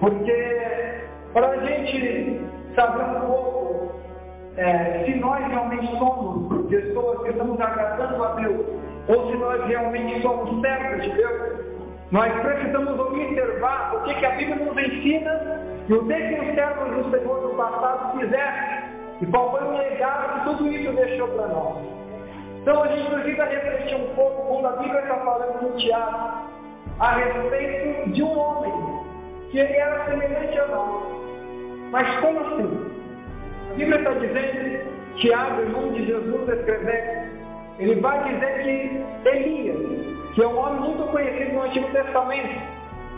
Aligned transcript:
Porque 0.00 1.00
para 1.32 1.48
a 1.48 1.56
gente 1.58 2.40
saber 2.74 3.04
um 3.04 3.20
pouco 3.20 4.00
é, 4.56 5.04
se 5.04 5.14
nós 5.16 5.46
realmente 5.46 5.86
somos 5.98 6.66
pessoas 6.68 7.22
que 7.22 7.30
estamos 7.30 7.60
agradando 7.60 8.24
a 8.24 8.34
Deus, 8.34 8.66
ou 9.08 9.30
se 9.30 9.36
nós 9.36 9.64
realmente 9.66 10.22
somos 10.22 10.60
servos 10.60 11.02
de 11.02 11.10
Deus, 11.10 11.70
nós 12.10 12.32
precisamos 12.40 12.98
observar 12.98 13.94
o 13.96 14.02
que, 14.02 14.14
que 14.14 14.26
a 14.26 14.30
Bíblia 14.30 14.56
nos 14.56 14.76
ensina 14.76 15.60
e 15.88 15.92
o 15.92 16.06
que, 16.06 16.14
que 16.14 16.40
os 16.40 16.54
servos 16.54 16.96
do 16.96 17.10
Senhor 17.10 17.40
do 17.40 17.56
passado 17.56 18.18
fizeram 18.18 18.90
e 19.20 19.26
qual 19.26 19.50
foi 19.50 19.62
o 19.62 19.76
legado 19.76 20.32
que 20.32 20.44
tudo 20.44 20.68
isso 20.72 20.92
deixou 20.92 21.28
para 21.28 21.46
nós. 21.48 21.76
Então 22.62 22.82
a 22.82 22.88
gente 22.88 23.10
precisa 23.10 23.44
refletir 23.44 23.96
um 23.96 24.14
pouco 24.14 24.46
quando 24.48 24.66
a 24.66 24.76
Bíblia 24.82 25.00
está 25.00 25.14
falando 25.16 25.62
no 25.62 25.76
Tiago 25.76 26.50
a 26.98 27.12
respeito 27.12 28.10
de 28.10 28.22
um 28.22 28.38
homem 28.38 28.89
que 29.50 29.58
ele 29.58 29.72
era 29.72 30.04
semelhante 30.04 30.58
a 30.58 30.66
nós. 30.66 31.02
Mas 31.90 32.20
como 32.20 32.40
assim? 32.40 32.90
A 33.70 33.74
Bíblia 33.74 33.98
está 33.98 34.10
dizendo, 34.12 34.90
Tiago, 35.16 35.60
irmão 35.62 35.92
de 35.92 36.06
Jesus, 36.06 36.48
escrevendo, 36.48 37.30
ele 37.78 38.00
vai 38.00 38.22
dizer 38.24 38.62
que 38.62 39.28
Elias, 39.28 40.34
que 40.34 40.42
é 40.42 40.46
um 40.46 40.58
homem 40.58 40.80
muito 40.80 41.10
conhecido 41.10 41.52
no 41.52 41.62
Antigo 41.62 41.90
Testamento, 41.90 42.60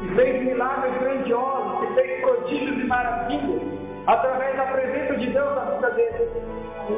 que 0.01 0.15
fez 0.15 0.43
milagres 0.43 0.99
grandiosos, 1.01 1.81
que 1.81 1.95
fez 1.95 2.21
prodígios 2.21 2.81
e 2.81 2.85
maravilhas, 2.85 3.63
através 4.07 4.57
da 4.57 4.67
presença 4.67 5.15
de 5.17 5.27
Deus 5.29 5.55
na 5.55 5.65
vida 5.65 5.91
dele. 5.91 6.31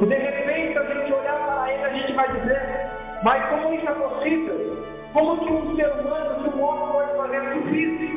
E 0.01 0.05
de 0.05 0.15
repente 0.15 0.77
a 0.77 0.83
gente 0.83 1.13
olhar 1.13 1.37
para 1.45 1.73
ele, 1.73 1.83
a 1.83 1.89
gente 1.89 2.13
vai 2.13 2.31
dizer, 2.39 2.61
mas 3.23 3.49
como 3.49 3.73
isso 3.73 3.89
é 3.89 3.93
possível? 3.93 4.85
Como 5.13 5.37
que 5.45 5.51
um 5.51 5.75
ser 5.75 5.91
humano, 5.91 6.43
que 6.43 6.57
um 6.57 6.63
homem 6.63 6.87
pode 6.91 7.17
fazer 7.17 7.53
tudo 7.53 7.75
isso? 7.75 8.14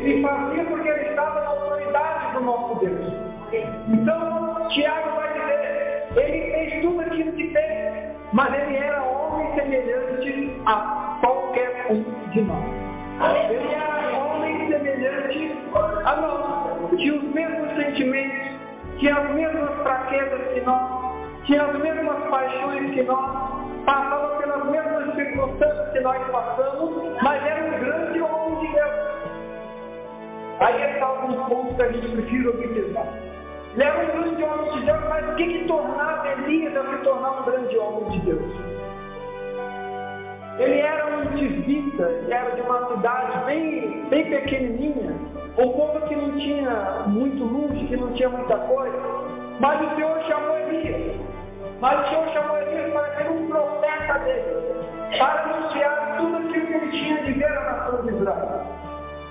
Ele 0.00 0.22
fazia 0.22 0.64
porque 0.64 0.88
ele 0.88 1.10
estava 1.10 1.40
na 1.40 1.48
autoridade 1.48 2.32
do 2.32 2.40
nosso 2.40 2.74
Deus. 2.76 3.12
Então, 3.52 4.68
Tiago 4.70 5.10
vai 5.16 5.32
dizer, 5.34 6.06
ele 6.16 6.50
fez 6.52 6.82
tudo 6.82 7.00
aquilo 7.02 7.32
que 7.32 7.52
fez, 7.52 8.16
mas 8.32 8.54
ele 8.54 8.76
era 8.76 9.02
homem 9.02 9.54
semelhante 9.54 10.62
a 10.64 11.18
qualquer 11.20 11.86
um 11.90 12.02
de 12.30 12.40
nós. 12.40 12.64
Ele 13.50 13.74
era 13.74 14.16
homem 14.16 14.68
semelhante 14.68 15.52
a 15.74 16.16
nós, 16.16 16.98
tinha 16.98 17.14
os 17.14 17.22
mesmos 17.34 17.74
sentimentos, 17.76 18.58
tinha 18.98 19.16
as 19.16 19.30
mesmas 19.34 19.82
fraquezas 19.82 20.52
que 20.54 20.60
nós, 20.62 21.44
tinha 21.44 21.62
as 21.62 21.78
mesmas 21.78 22.24
paixões 22.30 22.94
que 22.94 23.02
nós, 23.02 23.60
passava 23.84 24.36
pelas 24.36 24.70
mesmas 24.70 25.14
circunstâncias 25.14 25.92
que 25.92 26.00
nós 26.00 26.18
passamos, 26.30 27.20
mas 27.22 27.39
Aí 30.60 30.92
está 30.92 31.06
alguns 31.06 31.48
pontos 31.48 31.76
que 31.76 31.82
a 31.82 31.92
gente 31.92 32.08
precisa 32.08 32.50
observar. 32.50 33.06
Ele 33.72 33.82
era 33.82 33.98
um 33.98 34.06
grande 34.06 34.42
homem 34.42 34.70
de 34.72 34.84
Deus, 34.84 35.00
mas 35.08 35.28
o 35.30 35.34
que, 35.36 35.46
que 35.46 35.64
tornava 35.64 36.28
Elias 36.28 36.76
a 36.76 36.84
se 36.84 37.04
tornar 37.04 37.40
um 37.40 37.44
grande 37.44 37.78
homem 37.78 38.10
de 38.10 38.18
Deus? 38.26 38.52
Ele 40.58 40.80
era 40.80 41.16
um 41.16 41.26
tisbita, 41.36 42.26
era 42.28 42.50
de 42.50 42.60
uma 42.60 42.88
cidade 42.88 43.44
bem, 43.46 44.04
bem 44.10 44.24
pequenininha, 44.28 45.14
um 45.56 45.68
povo 45.70 46.06
que 46.06 46.16
não 46.16 46.32
tinha 46.32 47.04
muito 47.06 47.42
luz, 47.42 47.88
que 47.88 47.96
não 47.96 48.12
tinha 48.12 48.28
muita 48.28 48.56
coisa, 48.58 48.98
mas 49.60 49.80
o 49.80 49.94
Senhor 49.94 50.22
chamou 50.24 50.58
Elias. 50.58 51.16
Mas 51.80 52.00
o 52.00 52.08
Senhor 52.10 52.28
chamou 52.34 52.58
Elias 52.58 52.92
para 52.92 53.16
ser 53.16 53.30
um 53.30 53.48
profeta 53.48 54.18
dele, 54.18 54.44
para 55.16 55.42
anunciar 55.44 55.99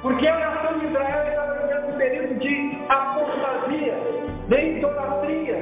Porque 0.01 0.27
a 0.27 0.39
nação 0.39 0.79
de 0.79 0.85
Israel 0.85 1.27
estava 1.27 1.53
vivendo 1.55 1.93
um 1.93 1.97
período 1.97 2.39
de 2.39 2.85
apostasia, 2.87 3.97
de 4.47 4.77
idolatria. 4.77 5.57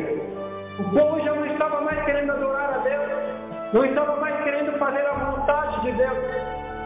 O 0.77 0.83
povo 0.93 1.19
já 1.21 1.33
não 1.33 1.45
estava 1.47 1.81
mais 1.81 2.05
querendo 2.05 2.31
adorar 2.31 2.75
a 2.75 2.77
Deus, 2.77 3.73
não 3.73 3.83
estava 3.83 4.15
mais 4.17 4.43
querendo 4.43 4.77
fazer 4.77 5.07
a 5.07 5.13
vontade 5.13 5.81
de 5.81 5.91
Deus, 5.93 6.17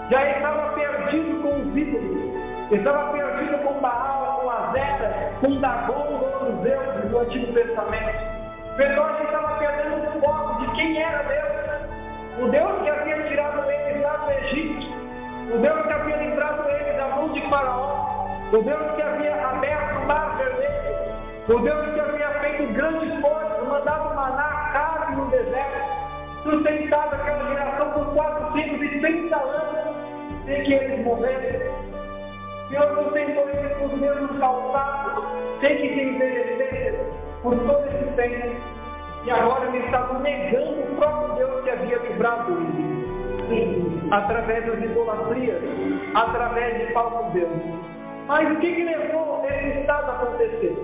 já 0.10 0.30
estava 0.30 0.74
perdido 0.74 1.42
com 1.42 1.60
os 1.60 1.76
ídolos, 1.76 2.72
estava 2.72 3.12
perdido 3.12 3.58
com 3.58 3.74
Baal, 3.82 4.40
com 4.42 4.50
Azera, 4.50 5.34
com 5.42 5.60
Dagon, 5.60 5.94
com 5.94 6.26
outros 6.26 6.56
deuses 6.62 7.10
do 7.10 7.20
Antigo 7.20 7.54
Testamento. 7.54 8.42
O 8.72 8.76
pessoal 8.78 9.10
já 9.18 9.24
estava 9.26 9.58
perdendo 9.58 10.08
o 10.08 10.22
foco 10.22 10.62
de 10.62 10.72
quem 10.72 11.04
era 11.04 11.24
Deus. 11.24 12.46
O 12.46 12.48
Deus 12.50 12.82
que 12.82 12.90
havia 12.90 13.24
tirado 13.28 13.70
eles 13.70 14.02
lá 14.02 14.16
do 14.16 14.32
Egito, 14.32 14.91
o 15.54 15.58
Deus 15.58 15.86
que 15.86 15.94
havia 15.94 16.16
livrado 16.16 16.70
eles 16.70 16.96
da 16.96 17.08
mão 17.10 17.30
de 17.34 17.42
Faraó, 17.50 18.26
o 18.54 18.62
Deus 18.64 18.96
que 18.96 19.02
havia 19.02 19.48
aberto 19.48 20.02
o 20.02 20.08
mar 20.08 20.38
vermelho, 20.38 20.96
o 21.50 21.60
Deus 21.60 21.94
que 21.94 22.00
havia 22.00 22.30
feito 22.40 22.74
grandes 22.74 23.22
coisas, 23.22 23.68
mandado 23.68 24.16
maná, 24.16 24.70
carne 24.72 25.16
no 25.18 25.26
deserto, 25.30 26.44
sustentado 26.44 27.16
aquela 27.16 27.50
geração 27.50 27.90
por 27.92 28.14
430 28.14 29.36
anos, 29.36 29.96
sem 30.46 30.64
que 30.64 30.74
eles 30.74 31.04
morressem. 31.04 31.72
Senhor 32.70 33.04
sustentou 33.04 33.50
eles 33.50 33.78
com 33.78 33.86
os 33.88 33.94
mesmos 34.00 34.40
calçados, 34.40 35.26
sem 35.60 35.76
que 35.76 35.90
se 35.90 36.02
envelhecessem 36.02 37.00
por 37.44 37.58
todo 37.58 37.86
esse 37.88 38.06
tempo. 38.16 38.56
E 39.26 39.30
agora 39.30 39.66
eles 39.66 39.84
estavam 39.84 40.20
negando 40.22 40.94
o 40.94 40.96
próprio 40.96 41.36
Deus 41.36 41.64
que 41.64 41.70
havia 41.70 41.98
livrado 41.98 42.58
eles, 43.50 43.91
através 44.12 44.66
das 44.66 44.84
idolatrias, 44.84 45.62
através 46.14 46.78
de 46.80 46.94
falsos 46.94 47.34
deuses. 47.34 47.92
Mas 48.28 48.52
o 48.52 48.56
que, 48.60 48.76
que 48.76 48.84
levou 48.84 49.46
esse 49.50 49.80
estado 49.80 50.12
a 50.12 50.14
acontecer? 50.16 50.78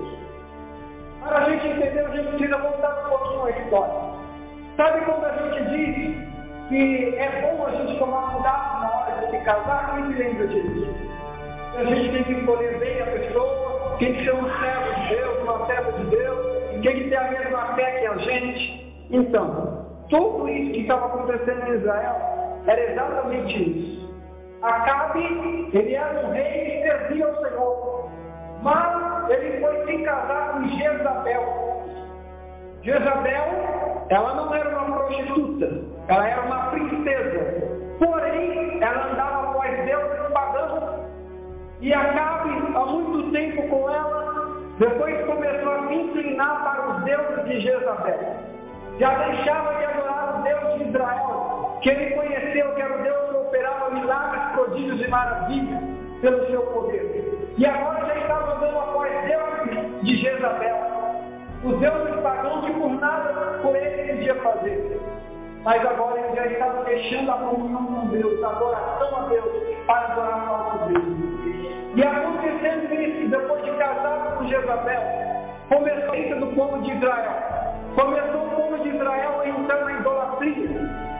Para 1.19 1.39
a 1.39 1.43
gente 1.49 1.67
entender, 1.67 1.99
a 1.99 2.15
gente 2.15 2.29
precisa 2.29 2.57
voltar 2.57 3.05
um 3.05 3.09
pouquinho 3.09 3.43
a 3.43 3.49
história. 3.51 3.93
Sabe 4.77 5.01
quando 5.05 5.25
a 5.25 5.31
gente 5.31 5.69
diz 5.69 6.27
que 6.69 7.15
é 7.15 7.41
bom 7.41 7.65
a 7.65 7.71
gente 7.71 7.99
tomar 7.99 8.33
cuidado 8.33 8.81
na 8.81 8.91
hora 8.91 9.25
de 9.25 9.31
se 9.31 9.43
casar? 9.43 9.95
Quem 9.95 10.13
se 10.13 10.23
lembra 10.23 10.47
disso? 10.47 10.87
A 11.77 11.83
gente 11.83 12.11
tem 12.11 12.23
que 12.23 12.33
escolher 12.33 12.79
bem 12.79 13.01
a 13.01 13.05
pessoa, 13.05 13.95
quem 13.99 14.13
que 14.13 14.25
são 14.25 14.41
os 14.41 14.59
servos 14.59 14.95
de 14.95 15.15
Deus, 15.15 15.43
uma 15.43 15.65
serva 15.67 15.91
de 15.91 16.03
Deus, 16.05 16.81
quem 16.81 16.95
que 16.95 17.09
tem 17.09 17.17
a 17.17 17.31
mesma 17.31 17.75
fé 17.75 17.91
que 17.99 18.07
a 18.07 18.17
gente. 18.17 18.93
Então, 19.11 19.85
tudo 20.09 20.49
isso 20.49 20.71
que 20.71 20.81
estava 20.81 21.07
acontecendo 21.07 21.67
em 21.67 21.75
Israel 21.75 22.26
era 22.67 22.91
exatamente 22.91 23.79
isso. 23.79 24.13
Acabe, 24.61 25.69
ele 25.73 25.95
era 25.95 26.27
um 26.27 26.31
rei 26.31 26.79
e 26.79 26.81
servia 26.83 27.25
ao 27.25 27.35
Senhor. 27.35 28.09
Mas 28.61 29.29
ele 29.29 29.61
foi 29.61 29.85
se 29.85 30.03
casar 30.03 30.53
com 30.53 30.67
Jezabel. 30.67 31.83
Jezabel, 32.81 34.07
ela 34.09 34.33
não 34.33 34.53
era 34.53 34.79
uma 34.79 34.97
prostituta, 34.97 35.81
ela 36.07 36.29
era 36.29 36.41
uma 36.41 36.71
princesa. 36.71 37.77
Porém, 37.99 38.81
ela 38.81 39.11
andava 39.11 39.51
após 39.51 39.85
deuses 39.85 40.33
pagãos. 40.33 41.07
E 41.81 41.93
Acabe, 41.93 42.49
há 42.75 42.85
muito 42.85 43.31
tempo 43.31 43.67
com 43.69 43.89
ela, 43.89 44.57
depois 44.79 45.25
começou 45.25 45.73
a 45.73 45.87
se 45.87 45.93
inclinar 45.93 46.63
para 46.63 46.89
os 46.89 47.03
deuses 47.03 47.45
de 47.45 47.59
Jezabel. 47.61 48.37
Já 48.99 49.13
deixava 49.13 49.75
de 49.75 49.85
adorar 49.85 50.39
o 50.39 50.43
Deus 50.43 50.77
de 50.79 50.89
Israel, 50.89 51.36
que 51.81 51.89
ele 51.89 52.15
conheceu 52.15 52.73
que 52.73 52.81
era 52.81 52.99
o 52.99 53.03
Deus 53.03 53.29
que 53.29 53.37
operava 53.37 53.89
milagres, 53.91 54.43
prodígios 54.53 55.01
e 55.01 55.07
maravilhas 55.07 55.83
pelo 56.21 56.47
seu 56.47 56.61
poder. 56.61 57.53
E 57.57 57.65
agora 57.65 58.05
já 58.05 58.15
estava 58.15 58.55
andando 58.55 58.79
após 58.79 59.11
deuses 59.25 60.03
de 60.03 60.15
Jezabel. 60.17 60.77
Os 61.63 61.79
deuses 61.79 62.15
pagãos 62.21 62.65
que 62.65 62.73
por 62.73 62.89
nada 62.91 63.59
por 63.61 63.75
ele 63.75 64.13
podia 64.13 64.35
fazer. 64.35 64.99
Mas 65.63 65.85
agora 65.85 66.19
ele 66.19 66.35
já 66.35 66.45
estava 66.45 66.83
deixando 66.85 67.31
a 67.31 67.35
comunhão 67.35 67.85
com 67.85 68.07
Deus, 68.07 68.43
a 68.43 68.47
adoração 68.47 69.17
a 69.17 69.21
Deus, 69.27 69.51
para 69.85 70.13
adorar 70.13 70.43
o 70.43 70.45
nosso 70.45 70.85
Deus. 70.87 71.27
E 71.95 72.03
acontecendo 72.03 72.93
isso, 72.93 73.29
depois 73.29 73.63
de 73.63 73.71
casar 73.71 74.35
com 74.37 74.47
Jezabel, 74.47 75.01
começou 75.67 76.13
a 76.13 76.39
do 76.39 76.55
povo 76.55 76.81
de 76.83 76.91
Israel. 76.91 77.31
Começou 77.95 78.45
o 78.45 78.49
povo 78.51 78.77
de 78.83 78.89
Israel 78.89 79.36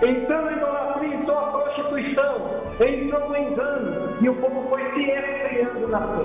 na 0.02 0.52
idolatria, 0.52 1.16
entrou 1.16 1.38
a 1.38 1.52
prostituição, 1.52 2.36
entrou 2.80 3.30
no 3.30 3.38
engano, 3.38 4.18
e 4.22 4.30
o 4.30 4.36
povo 4.36 4.70
foi 4.70 4.84
se 4.94 5.10
esfriando 5.10 5.88
na 5.88 6.00
fé. 6.00 6.24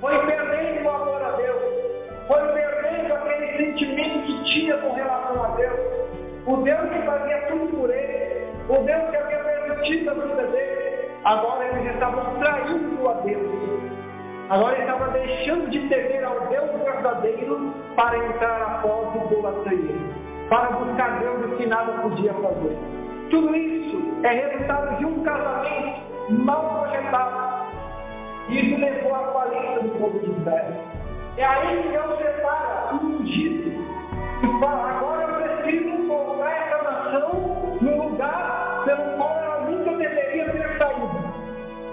Foi 0.00 0.18
perdendo 0.26 0.84
o 0.84 0.90
amor 0.90 1.22
a 1.22 1.30
Deus. 1.32 1.62
Foi 2.26 2.40
perdendo 2.52 3.14
aquele 3.14 3.56
sentimento 3.56 4.26
que 4.26 4.44
tinha 4.44 4.76
com 4.78 4.92
relação 4.92 5.44
a 5.44 5.48
Deus. 5.56 5.80
O 6.46 6.56
Deus 6.58 6.90
que 6.90 7.02
fazia 7.02 7.38
tudo 7.48 7.76
por 7.76 7.90
ele. 7.90 8.46
O 8.68 8.84
Deus 8.84 9.10
que 9.10 9.16
havia 9.16 9.38
permitido 9.38 10.10
a 10.10 10.14
vida 10.14 10.46
dele. 10.48 11.10
Agora 11.24 11.66
eles 11.66 11.94
estavam 11.94 12.38
traindo 12.38 13.08
a 13.08 13.12
Deus. 13.14 13.60
Agora 14.48 14.74
ele 14.74 14.82
estava 14.82 15.08
deixando 15.08 15.70
de 15.70 15.88
temer 15.88 16.24
ao 16.24 16.40
Deus 16.48 16.70
verdadeiro 16.82 17.74
para 17.94 18.18
entrar 18.18 18.62
após 18.62 19.20
a 19.20 19.24
idolatria. 19.24 20.19
Para 20.50 20.70
buscar 20.72 21.20
Deus 21.20 21.56
que 21.56 21.66
nada 21.66 21.92
podia 22.02 22.34
fazer. 22.34 22.76
Tudo 23.30 23.54
isso 23.54 24.02
é 24.24 24.30
resultado 24.30 24.98
de 24.98 25.06
um 25.06 25.22
casamento 25.22 26.00
mal 26.30 26.80
projetado. 26.80 27.66
Isso 28.48 28.80
levou 28.80 29.14
à 29.14 29.32
falência 29.32 29.80
do 29.80 29.88
povo 29.90 30.18
de 30.18 30.40
Israel. 30.40 30.74
É 31.36 31.44
aí 31.44 31.82
que 31.82 31.88
Deus 31.90 32.18
separa 32.18 32.94
o 32.94 32.96
ungido 32.96 33.70
e 34.42 34.60
fala, 34.60 34.90
agora 34.90 35.22
eu 35.22 35.62
preciso 35.62 36.08
colocar 36.08 36.50
essa 36.50 36.82
nação 36.82 37.78
no 37.80 38.08
lugar 38.08 38.82
pelo 38.86 39.16
qual 39.18 39.30
ela 39.30 39.70
nunca 39.70 39.92
deveria 39.92 40.50
ter 40.50 40.78
saído. 40.78 41.30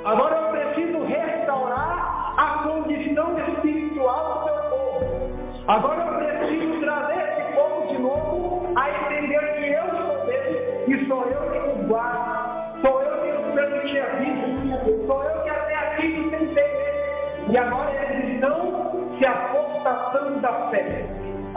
Agora 0.03 0.35
eu 0.35 0.49
preciso 0.49 1.03
restaurar 1.03 2.33
a 2.37 2.63
condição 2.63 3.37
espiritual 3.37 4.39
do 4.39 4.45
meu 4.45 4.69
povo. 4.71 5.63
Agora 5.67 6.06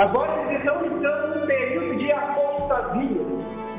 Agora 0.01 0.33
eles 0.45 0.61
estão 0.61 0.83
entrando 0.83 1.41
num 1.41 1.47
período 1.47 1.97
de 1.99 2.11
apostasia. 2.11 3.21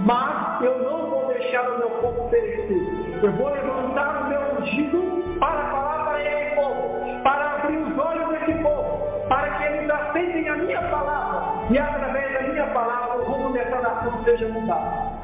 Mas 0.01 0.61
eu 0.61 0.77
não 0.83 1.09
vou 1.09 1.25
deixar 1.33 1.67
o 1.67 1.79
meu 1.79 1.89
povo 1.89 2.29
perecer. 2.29 3.23
Eu 3.23 3.31
vou 3.31 3.49
levantar 3.49 4.21
o 4.21 4.29
meu 4.29 4.61
ungido 4.61 5.39
para 5.39 5.71
falar 5.71 6.05
para 6.05 6.23
esse 6.23 6.55
povo, 6.55 7.23
para 7.23 7.55
abrir 7.55 7.77
os 7.77 7.97
olhos 7.97 8.29
desse 8.29 8.53
povo, 8.61 9.27
para 9.29 9.49
que 9.49 9.63
eles 9.63 9.89
aceitem 9.89 10.47
a 10.47 10.55
minha 10.57 10.81
palavra. 10.89 11.41
E 11.71 11.79
através 11.79 12.33
da 12.33 12.41
minha 12.41 12.67
palavra, 12.67 13.17
o 13.17 13.23
rumo 13.23 13.53
dessa 13.53 13.81
nação 13.81 14.23
seja 14.23 14.47
mudado. 14.49 15.23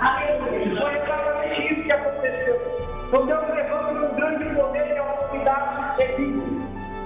Foi 0.82 0.96
exatamente 0.96 1.74
isso 1.74 1.84
que 1.84 1.92
aconteceu. 1.92 2.60
Então 3.08 3.24
Deus 3.28 3.50
levanta 3.50 4.00
com 4.00 4.16
grande 4.16 4.46
poder 4.56 4.96
e 4.96 4.98
autoridade 4.98 6.02
Elias. 6.02 6.44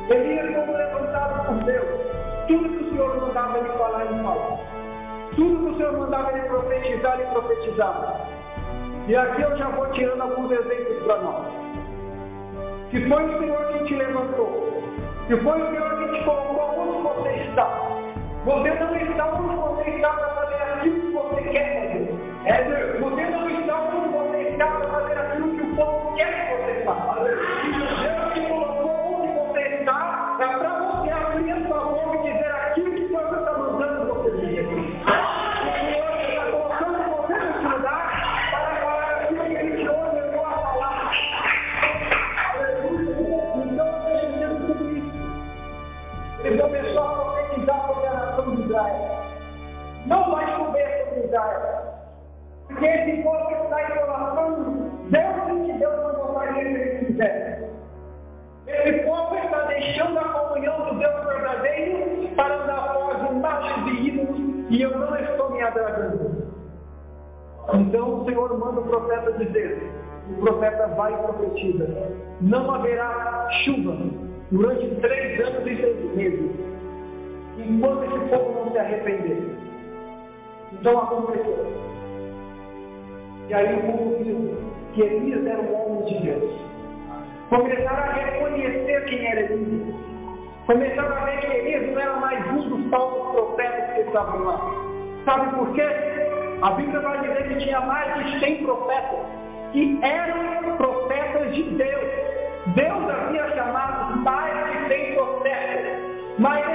Elias, 0.09 0.55
como 0.55 0.77
levantado 0.77 1.45
por 1.45 1.63
Deus, 1.65 2.10
falar. 3.91 4.59
Tudo 5.35 5.57
que 5.57 5.71
o 5.71 5.77
Senhor 5.77 5.97
mandava 5.97 6.31
ele 6.31 6.47
profetizar, 6.47 7.19
ele 7.19 7.29
profetizava. 7.31 8.21
E 9.07 9.15
aqui 9.15 9.41
eu 9.41 9.57
já 9.57 9.69
vou 9.69 9.87
tirando 9.91 10.21
alguns 10.21 10.51
exemplos 10.51 11.03
para 11.03 11.17
nós. 11.17 11.45
Se 12.91 13.07
foi 13.07 13.23
o 13.23 13.39
Senhor 13.39 13.65
que 13.67 13.83
te 13.85 13.95
levantou, 13.95 14.83
se 15.27 15.37
foi 15.37 15.61
o 15.61 15.69
Senhor 15.71 15.97
que 15.97 16.17
te 16.17 16.23
colocou 16.25 16.79
onde 16.79 17.01
você 17.03 17.29
está, 17.49 17.65
você 18.45 18.69
não 18.71 18.95
está 18.95 19.25
onde 19.33 19.55
você 19.55 19.89
está 19.91 20.09
para 20.09 20.29
fazer 20.29 20.55
aquilo 20.55 21.01
que 21.01 21.11
você 21.11 21.41
quer 21.49 21.81
fazer. 21.81 22.21
É, 22.45 22.63
você 22.63 23.00
Israel. 48.81 49.21
Não 50.07 50.31
vai 50.31 50.47
chover 50.55 51.05
sobre 51.05 51.25
Israel. 51.25 51.81
Porque 52.67 52.85
esse 52.85 53.23
povo 53.23 53.51
está 53.51 53.81
em 53.81 54.03
oração, 54.03 54.91
Deus 55.09 55.65
que 55.65 55.73
Deus 55.73 56.03
não 56.03 56.13
gostaria 56.13 56.63
que 56.63 56.69
eles 56.69 57.07
fizessem. 57.07 57.69
Esse 58.67 59.03
povo 59.03 59.35
está 59.35 59.65
deixando 59.65 60.19
a 60.19 60.23
comunhão 60.23 60.85
do 60.85 60.99
Deus 60.99 61.25
verdadeiro 61.25 62.29
para 62.35 62.63
andar 62.63 62.79
após 62.79 63.31
imagens 63.31 63.87
e 63.87 64.07
ídolos 64.07 64.51
e 64.69 64.81
eu 64.81 64.97
não 64.97 65.15
estou 65.17 65.51
me 65.51 65.61
agradando. 65.61 66.51
Então 67.73 68.21
o 68.21 68.25
Senhor 68.25 68.57
manda 68.57 68.79
o 68.79 68.85
profeta 68.85 69.33
dizer, 69.33 69.91
o 70.29 70.41
profeta 70.41 70.87
vai 70.87 71.13
e 71.13 71.17
profetiza, 71.17 71.87
não 72.39 72.73
haverá 72.73 73.47
chuva 73.63 73.97
durante 74.49 74.87
três 75.01 75.39
anos 75.45 75.67
e 75.67 75.75
seis 75.75 76.15
meses, 76.15 76.51
enquanto 77.71 78.03
esse 78.03 78.29
povo 78.29 78.65
não 78.65 78.71
se 78.71 78.77
arrepender. 78.77 79.55
Então 80.73 80.99
aconteceu. 80.99 81.67
E 83.49 83.53
aí 83.53 83.75
o 83.75 83.81
povo 83.81 84.23
viu 84.23 84.57
que 84.93 85.01
Elias 85.01 85.45
era 85.45 85.59
um 85.59 85.73
homem 85.73 86.05
de 86.05 86.25
Deus. 86.25 86.53
Começaram 87.49 88.03
a 88.03 88.13
reconhecer 88.13 89.05
quem 89.05 89.25
era 89.25 89.41
Elias. 89.41 89.95
Começaram 90.65 91.17
a 91.17 91.25
ver 91.25 91.39
que 91.39 91.47
Elias 91.47 91.91
não 91.91 92.01
era 92.01 92.15
mais 92.17 92.47
um 92.53 92.69
dos 92.69 92.89
falsos 92.89 93.31
profetas 93.31 93.93
que 93.95 94.01
estavam 94.01 94.43
lá. 94.43 94.91
Sabe 95.25 95.55
por 95.55 95.73
quê? 95.73 95.87
A 96.61 96.71
Bíblia 96.71 96.99
vai 96.99 97.21
dizer 97.21 97.47
que 97.47 97.55
tinha 97.65 97.81
mais 97.81 98.13
de 98.25 98.39
100 98.39 98.63
profetas 98.63 99.19
que 99.73 99.99
eram 100.01 100.77
profetas 100.77 101.55
de 101.55 101.63
Deus. 101.63 102.09
Deus 102.75 103.09
havia 103.09 103.55
chamado 103.55 104.17
mais 104.17 104.71
de 104.71 104.87
100 104.87 105.15
profetas. 105.15 106.11
Mas 106.39 106.70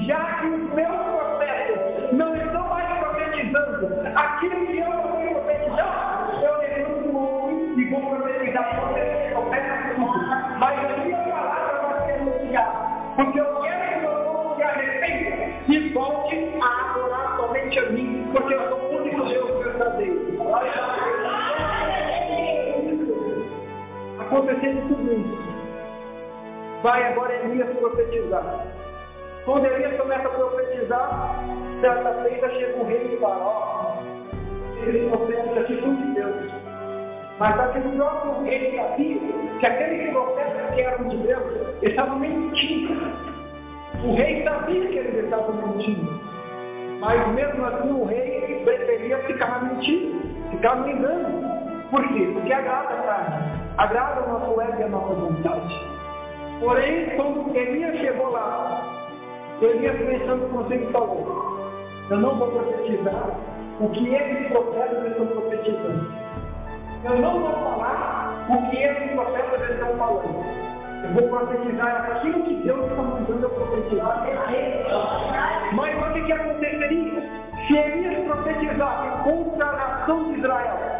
já 0.00 0.40
que 0.40 0.46
os 0.46 0.74
meus 0.74 0.96
profetas 0.96 2.12
não 2.12 2.34
estão 2.36 2.68
mais 2.68 2.98
profetizando 2.98 3.88
aquilo 4.14 4.66
que 4.66 4.78
eu 4.78 4.88
não 4.88 5.02
fui 5.12 5.28
profetizar, 5.28 6.30
eu 6.42 6.58
levanto 6.58 7.08
um 7.08 7.16
homem 7.16 7.78
e 7.78 7.90
vou 7.90 8.16
profetizar 8.16 8.74
profetas 8.74 9.22
tudo. 9.94 10.58
Mas 10.58 10.78
a 10.78 10.96
minha 10.98 11.16
palavra 11.18 11.88
vai 11.88 12.06
ser 12.06 12.12
anunciada. 12.20 12.92
Porque 13.16 13.40
eu 13.40 13.60
quero 13.60 13.88
que 13.88 13.94
o 13.94 14.00
meu 14.00 14.24
povo 14.24 14.56
se 14.56 14.62
arrependa 14.62 15.52
e 15.68 15.88
volte 15.92 16.36
a 16.62 16.90
adorar 16.90 17.36
somente 17.36 17.78
a 17.78 17.90
mim, 17.90 18.28
porque 18.32 18.54
eu 18.54 18.68
sou 18.68 18.78
o 18.78 18.96
único 18.96 19.24
Deus 19.24 19.64
verdadeiro. 19.64 20.42
Acontecendo 24.20 24.88
tudo 24.88 25.12
isso. 25.12 25.52
Vai 26.82 27.12
agora 27.12 27.34
Elias 27.44 27.76
profetizar. 27.76 28.61
Quando 29.44 29.66
Elias 29.66 29.96
começa 30.00 30.28
a 30.28 30.30
profetizar, 30.30 31.44
certa 31.80 32.22
feita 32.22 32.48
chega 32.50 32.78
um 32.78 32.84
rei 32.84 33.14
e 33.14 33.20
fala, 33.20 33.44
ó, 33.44 33.94
esses 34.86 35.08
profetas 35.08 35.58
aqui 35.58 35.80
são 35.80 35.96
de 35.96 36.14
Deus. 36.14 36.52
Mas 37.40 37.56
só 37.56 37.66
que 37.68 37.78
o 37.80 37.92
próprio 37.96 38.42
rei 38.44 38.76
sabia 38.76 39.18
que 39.58 39.66
aqueles 39.66 40.12
profetas 40.12 40.74
que 40.74 40.80
eram 40.80 41.08
de 41.08 41.16
Deus 41.16 41.82
estavam 41.82 42.18
mentindo. 42.20 42.94
O 44.04 44.14
rei 44.14 44.44
sabia 44.44 44.86
que 44.86 44.98
eles 44.98 45.24
estavam 45.24 45.54
mentindo. 45.54 46.20
Mas 47.00 47.34
mesmo 47.34 47.66
assim 47.66 47.90
o 47.90 48.04
rei 48.04 48.62
preferia 48.64 49.18
ficar 49.26 49.64
mentindo, 49.64 50.22
ficar 50.52 50.88
engano. 50.88 51.42
Por 51.90 52.06
quê? 52.08 52.30
Porque 52.32 52.52
agrada 52.52 52.94
a 52.94 53.02
carne, 53.02 53.60
agrada 53.76 54.22
o 54.22 54.32
nosso 54.32 54.60
ego 54.60 54.80
e 54.80 54.82
a 54.84 54.88
nossa 54.88 55.14
vontade. 55.14 55.80
Porém, 56.60 57.10
quando 57.16 57.56
Elias 57.56 57.98
chegou 57.98 58.30
lá, 58.30 59.01
Elias 59.64 59.96
pensando 59.96 60.48
consigo 60.50 60.90
falou, 60.92 61.60
eu 62.10 62.18
não 62.18 62.36
vou 62.36 62.48
profetizar 62.48 63.30
o 63.80 63.88
que 63.88 64.14
esses 64.14 64.48
profetas 64.48 65.06
estão 65.06 65.26
profetizando. 65.26 66.06
Eu 67.04 67.18
não 67.18 67.40
vou 67.40 67.52
falar 67.52 68.46
o 68.48 68.70
que 68.70 68.76
esses 68.76 69.12
profetas 69.12 69.70
estão 69.70 69.96
falando. 69.96 70.62
Eu 71.04 71.10
vou 71.14 71.28
profetizar 71.28 72.10
aquilo 72.12 72.42
que 72.44 72.54
Deus 72.56 72.90
está 72.90 73.02
mandando 73.02 73.42
eu 73.42 73.50
profetizar. 73.50 74.26
Mas 75.72 75.94
o 75.96 76.12
que 76.12 76.32
aconteceria? 76.32 77.22
Se 77.66 77.76
Elias 77.76 78.24
profetizasse 78.24 79.22
contra 79.24 79.66
a 79.66 79.72
nação 79.72 80.32
de 80.32 80.38
Israel, 80.38 80.91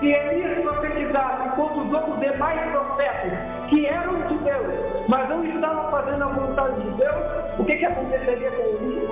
se 0.00 0.06
Elias 0.06 0.60
profetizasse 0.62 1.48
contra 1.56 1.78
os 1.78 1.92
outros 1.92 2.20
demais 2.20 2.70
profetas 2.70 3.32
que 3.68 3.86
eram 3.86 4.14
de 4.28 4.38
Deus, 4.38 5.08
mas 5.08 5.28
não 5.28 5.44
estavam 5.44 5.90
fazendo 5.90 6.22
a 6.22 6.28
vontade 6.28 6.80
de 6.82 6.90
Deus, 6.90 7.16
o 7.58 7.64
que, 7.64 7.76
que 7.76 7.84
aconteceria 7.84 8.50
com 8.52 8.62
Elias? 8.62 9.10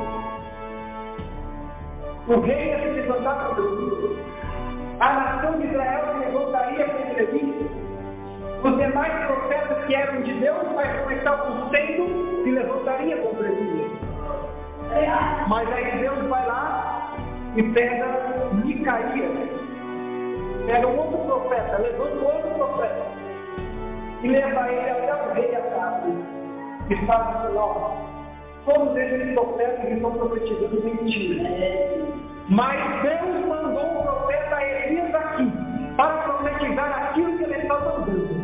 O 2.29 2.41
rei 2.41 2.69
ia 2.69 2.79
se 2.79 2.89
levantar 3.01 3.49
contra 3.49 3.65
Elias. 3.65 4.19
A 5.01 5.13
nação 5.13 5.61
de 5.61 5.67
Israel 5.67 6.05
se 6.13 6.19
levantaria 6.25 6.85
contra 6.85 7.23
Elias. 7.23 7.71
Os 8.65 8.77
demais 8.77 9.27
profetas 9.27 9.85
que 9.87 9.95
eram 9.95 10.23
de 10.23 10.33
Deus, 10.35 10.65
mas 10.75 11.05
não 11.05 11.11
estavam 11.13 11.71
sendo, 11.71 12.45
se 12.45 12.51
levantaria 12.51 13.17
contra 13.19 13.49
Elias. 13.49 13.91
Mas 15.49 15.73
aí 15.73 15.99
Deus 15.99 16.29
vai 16.29 16.47
lá 16.47 17.17
e 17.57 17.63
pega 17.63 18.07
Micaías. 18.65 19.66
Pega 20.67 20.87
um 20.89 20.99
outro 20.99 21.19
profeta, 21.19 21.79
levanta 21.79 22.25
outro 22.25 22.51
profeta. 22.57 23.07
e 24.23 24.29
leva 24.29 24.73
ele 24.73 24.91
até 24.91 25.15
o 25.15 25.35
rei 25.35 25.55
Acabe 25.55 26.13
e 26.91 27.07
fala 27.07 27.45
assim, 27.45 27.57
ó, 27.57 27.91
todos 28.65 28.97
esses 28.97 29.33
profetas 29.35 29.81
que 29.81 29.95
estão 29.95 30.13
profetizando 30.13 30.83
mentira. 30.83 31.49
Mas 32.49 33.03
Deus 33.03 33.47
mandou 33.47 34.01
o 34.01 34.03
profeta 34.03 34.63
Elias 34.65 35.15
aqui 35.15 35.53
para 35.97 36.15
profetizar 36.19 37.11
aquilo 37.11 37.39
que 37.39 37.45
ele 37.45 37.55
está 37.55 37.79
mandando. 37.79 38.37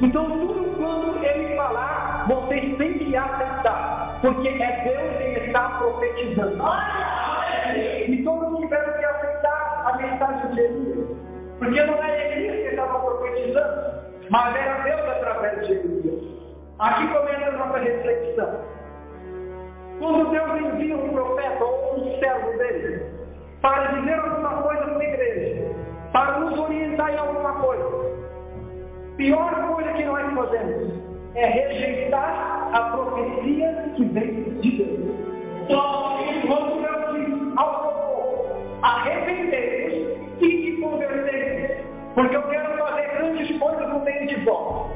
Então 0.00 0.30
tudo 0.30 0.76
quando 0.76 1.24
ele 1.24 1.56
falar, 1.56 2.26
vocês 2.28 2.76
têm 2.76 2.98
que 2.98 3.16
aceitar, 3.16 4.18
porque 4.22 4.48
é 4.48 4.84
Deus 4.84 5.18
quem 5.18 5.46
está 5.46 5.68
profetizando. 5.70 6.62
Porque 11.64 11.82
não 11.82 12.04
é 12.04 12.36
Elias 12.36 12.56
que 12.56 12.68
estava 12.68 12.98
profetizando, 12.98 13.80
mas 14.30 14.56
era 14.56 14.82
Deus 14.82 15.00
através 15.00 15.66
de 15.66 15.72
Elias. 15.72 16.22
Aqui 16.78 17.08
começa 17.08 17.48
a 17.48 17.52
nossa 17.52 17.78
reflexão. 17.78 18.60
Quando 19.98 20.30
Deus 20.30 20.60
envia 20.60 20.96
um 20.96 21.08
profeta 21.10 21.64
ou 21.64 21.96
um 21.96 22.18
servo 22.18 22.58
dele 22.58 23.06
para 23.62 23.86
dizer 23.92 24.14
alguma 24.14 24.62
coisa 24.62 24.82
para 24.82 24.98
a 24.98 25.04
igreja, 25.04 25.74
para 26.12 26.40
nos 26.40 26.58
orientar 26.58 27.14
em 27.14 27.16
alguma 27.16 27.52
coisa, 27.54 27.84
pior 29.16 29.74
coisa 29.74 29.92
que 29.92 30.04
nós 30.04 30.34
fazemos 30.34 30.92
é 31.34 31.46
rejeitar 31.46 32.70
a 32.74 32.80
profecia 32.90 33.92
que 33.96 34.04
vem 34.04 34.44
de 34.60 34.70
Deus. 34.70 35.14
Quando 36.46 36.82
Deus 36.82 37.14
diz 37.14 37.56
ao 37.56 37.82
povo, 37.82 38.04
e 38.84 39.14
convertei, 39.14 39.33
porque 42.14 42.36
eu 42.36 42.42
quero 42.42 42.78
fazer 42.78 43.08
grandes 43.16 43.58
coisas 43.58 43.88
no 43.88 44.00
meio 44.00 44.26
de 44.28 44.36
vós. 44.44 44.90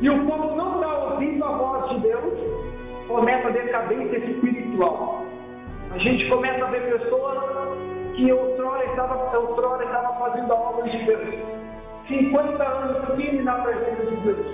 E 0.00 0.08
o 0.08 0.26
povo 0.26 0.56
não 0.56 0.76
está 0.76 0.96
ouvindo 1.04 1.44
a 1.44 1.48
voz 1.48 1.90
de 1.90 2.00
Deus, 2.00 2.38
começa 3.08 3.48
a 3.48 3.50
decadência 3.50 4.16
espiritual. 4.18 5.24
A 5.92 5.98
gente 5.98 6.28
começa 6.28 6.64
a 6.64 6.70
ver 6.70 6.98
pessoas 6.98 7.38
que 8.14 8.32
outrora 8.32 8.84
estava, 8.84 9.36
outrora 9.36 9.84
estava 9.84 10.18
fazendo 10.18 10.52
a 10.52 10.56
obra 10.56 10.88
de 10.88 10.98
Deus. 11.04 11.34
50 12.08 12.64
anos 12.64 13.16
firme 13.16 13.42
na 13.42 13.54
presença 13.54 14.06
de 14.06 14.16
Deus. 14.16 14.46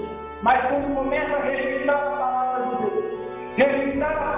Mas 0.42 0.66
quando 0.68 0.94
começa 0.94 1.37
a 1.37 1.40
rejeitar 1.40 1.96
a 1.96 2.16
palavra 2.16 2.76
de 2.76 2.90
Deus, 2.90 3.04
rejeitar 3.56 4.16
a 4.16 4.32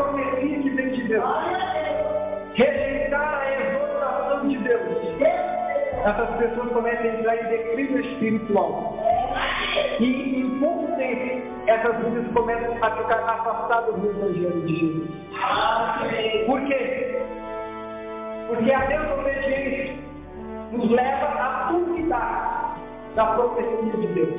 essas 6.08 6.30
pessoas 6.36 6.72
começam 6.72 7.02
a 7.02 7.14
entrar 7.14 7.36
em 7.36 7.48
declínio 7.48 8.00
espiritual. 8.00 8.96
E 10.00 10.40
em 10.40 10.58
pouco 10.58 10.96
tempo, 10.96 11.42
essas 11.66 11.96
vidas 11.98 12.32
começam 12.32 12.76
a 12.82 12.90
ficar 12.90 13.18
afastadas 13.18 13.94
do 13.96 14.10
Evangelho 14.10 14.62
de 14.62 14.76
Jesus. 14.76 15.08
Por 16.46 16.60
quê? 16.62 17.20
Porque 18.48 18.72
a 18.72 18.86
desobediência 18.86 19.96
nos 20.72 20.90
leva 20.90 21.26
à 21.26 21.68
duvidar 21.72 22.78
da 23.14 23.26
profecia 23.26 23.92
de 23.92 24.06
Deus. 24.08 24.34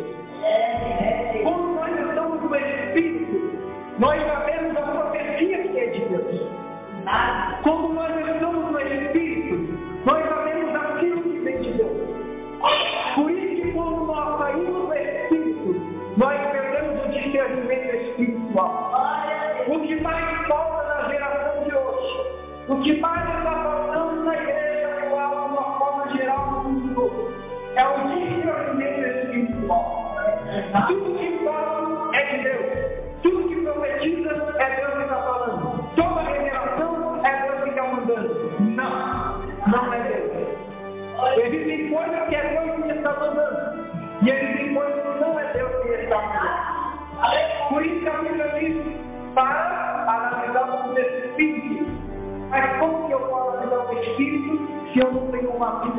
Quando 1.43 1.75
nós 1.75 2.09
estamos 2.09 2.41
no 2.41 2.55
Espírito, 2.55 3.59
nós 3.99 4.21
sabemos 4.25 4.48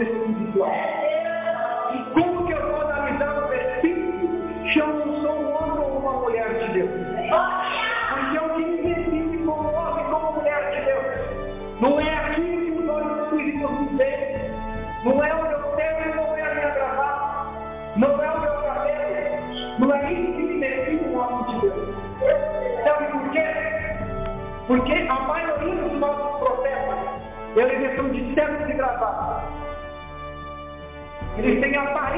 tenho 0.01 0.57
uma 0.57 1.00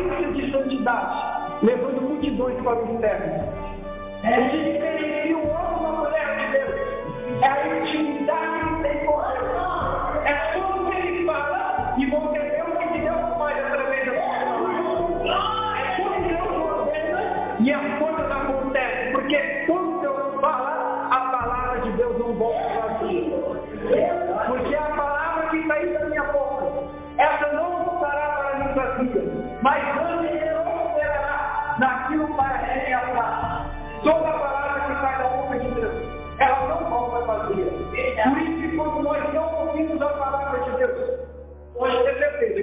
aparência 0.02 0.42
de 0.42 0.50
santidade, 0.50 1.64
levando 1.64 2.02
multidões 2.02 2.61
para 2.62 2.82
o 2.82 2.94
inferno. 2.94 3.52
O 4.23 4.82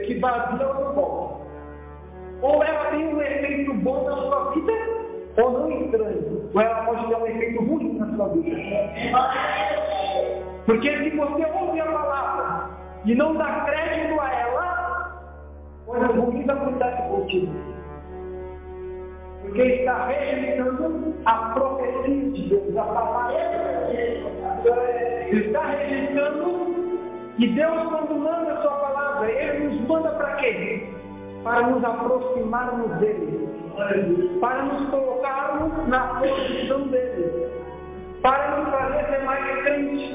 que 0.10 0.20
vazia 0.20 0.64
ela 0.64 0.74
não 0.74 0.94
volta. 0.94 1.46
Ou 2.42 2.64
ela 2.64 2.86
tem 2.86 3.14
um 3.14 3.22
efeito 3.22 3.74
bom 3.76 4.10
na 4.10 4.16
sua 4.16 4.52
vida, 4.52 4.74
ou 5.38 5.52
não 5.52 5.72
estranho. 5.72 6.50
Ou 6.54 6.62
ela 6.62 6.84
pode 6.86 7.08
ter 7.08 7.16
um 7.16 7.28
efeito 7.28 7.64
ruim 7.64 7.98
na 8.00 8.16
sua 8.16 8.30
vida. 8.30 8.58
Porque 10.66 10.98
se 10.98 11.10
você 11.12 11.46
ouve 11.46 11.80
a 11.80 11.86
palavra 11.86 12.70
e 13.06 13.16
não 13.16 13.36
dá 13.36 13.66
crédito 13.66 14.20
a 14.20 14.34
ela, 14.34 15.22
coisas 15.86 16.16
ruins 16.16 16.50
acontecem 16.50 17.08
contigo. 17.10 17.54
Porque 19.42 19.62
está 19.62 20.08
rejeitando 20.08 21.16
a 21.26 21.34
profecia 21.54 22.32
de 22.32 22.50
Deus, 22.50 22.78
a 22.78 22.84
palavra 22.84 23.38
de 23.90 23.98
Deus. 24.64 25.46
Está 25.46 25.62
rejeitando 25.68 26.70
e 27.40 27.48
Deus, 27.48 27.84
quando 27.84 28.20
manda 28.20 28.52
a 28.52 28.62
sua 28.62 28.72
palavra, 28.72 28.89
Ele 29.26 29.68
nos 29.68 29.88
manda 29.88 30.10
para 30.12 30.36
quê? 30.36 30.88
Para 31.44 31.68
nos 31.68 31.84
aproximarmos 31.84 32.98
dele, 32.98 33.50
para 34.40 34.64
nos 34.64 34.90
colocarmos 34.90 35.88
na 35.88 36.20
posição 36.20 36.88
dele, 36.88 37.48
para 38.22 38.58
nos 38.58 38.70
fazer 38.70 39.06
ser 39.06 39.24
mais 39.24 39.64
crentes, 39.64 40.12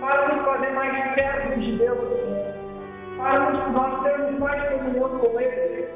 para 0.00 0.34
nos 0.34 0.44
fazer 0.44 0.70
mais 0.70 1.14
perto 1.14 1.60
de 1.60 1.78
Deus, 1.78 1.98
para 3.16 3.50
nos, 3.50 3.72
nós 3.72 4.02
termos 4.02 4.38
mais 4.38 4.62
comunhão 4.70 5.18
com 5.18 5.40
Ele. 5.40 5.88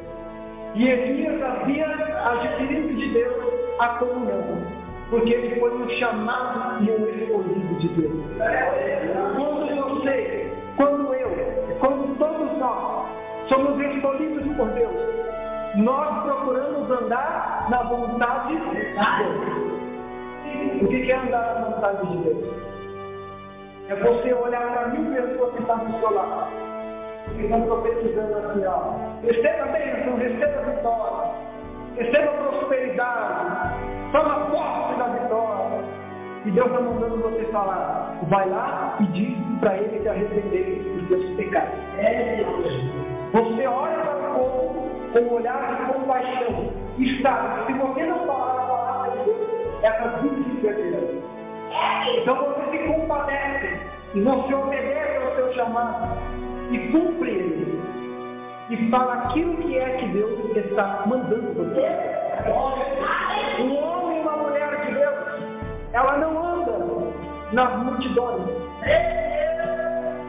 E 0.75 0.89
Elias 0.89 1.43
havia 1.43 1.87
adquirido 1.87 2.97
de 2.97 3.09
Deus 3.13 3.45
a 3.79 3.89
comunhão, 3.89 4.63
porque 5.11 5.33
ele 5.33 5.61
foi 5.61 5.75
um 5.75 5.89
chamado 5.91 6.83
e 6.83 6.91
um 6.91 7.09
escolhido 7.09 7.75
de 7.79 7.89
Deus. 7.89 8.23
Somos 13.52 13.78
escolhidos 13.80 14.56
por 14.56 14.68
Deus, 14.71 14.97
nós 15.76 16.25
procuramos 16.25 16.90
andar 16.90 17.66
na 17.68 17.82
vontade 17.82 18.56
de 18.56 18.64
Deus. 18.64 18.92
O 20.82 20.88
que 20.88 21.11
é 21.11 21.16
andar 21.16 21.54
na 21.54 21.68
vontade 21.68 22.06
de 22.06 22.16
Deus? 22.18 22.44
É 23.88 23.94
você 23.97 24.32
olhar 24.32 24.73
para 24.73 24.88
mil 24.88 25.14
pessoas 25.14 25.52
que 25.52 25.61
estão 25.61 25.78
do 25.78 25.99
seu 25.99 26.14
lado, 26.14 26.50
que 27.35 27.42
estão 27.42 27.62
profetizando 27.62 28.38
assim, 28.38 28.64
ó, 28.66 28.94
receba 29.23 29.66
bênção, 29.66 30.16
receba 30.16 30.62
vitória, 30.62 31.30
receba 31.97 32.32
prosperidade, 32.32 33.75
toma 34.12 34.47
posse 34.47 34.99
da 34.99 35.04
vitória. 35.09 35.82
E 36.44 36.50
Deus 36.50 36.66
está 36.66 36.80
mandando 36.80 37.18
você 37.18 37.44
falar, 37.52 38.18
vai 38.28 38.49
lá 38.49 38.97
e 39.00 39.04
diz 39.12 39.38
para 39.61 39.76
ele 39.76 40.00
que 40.00 40.09
arrepender 40.09 40.82
dos 40.99 41.09
seus 41.09 41.37
pecados. 41.37 41.78
Você 43.33 43.67
olha 43.67 43.97
para 43.97 44.31
o 44.31 44.35
povo 44.35 44.91
com 45.12 45.19
um 45.21 45.35
olhar 45.35 45.77
de 45.77 45.93
compaixão 45.93 46.71
e 46.99 47.23
sabe 47.23 47.67
se 47.67 47.73
você 47.79 48.05
não 48.05 48.27
falar 48.27 48.53
a 48.53 48.67
palavra 48.67 49.11
de 49.11 49.25
Deus, 49.25 50.21
vida 50.21 50.51
se 50.51 50.57
perderá. 50.61 50.99
Então 52.21 52.37
você 52.37 52.71
se 52.71 52.79
compadece 52.85 53.81
e 54.15 54.21
você 54.21 54.55
obedece 54.55 55.17
ao 55.17 55.35
seu 55.37 55.55
chamado 55.55 56.19
e 56.71 56.79
cumpre 56.93 57.31
ele. 57.31 57.83
E 58.69 58.91
fala 58.91 59.15
aquilo 59.25 59.57
que 59.57 59.79
é 59.79 59.97
que 59.97 60.07
Deus 60.09 60.55
está 60.55 61.05
mandando 61.07 61.55
você. 61.55 61.89
Um 63.62 63.77
homem 63.77 64.19
e 64.19 64.21
uma 64.21 64.37
mulher 64.37 64.87
de 64.87 64.93
Deus, 64.93 65.15
ela 65.95 66.19
não 66.19 66.45
anda 66.45 66.79
nas 67.53 67.83
multidões. 67.83 68.43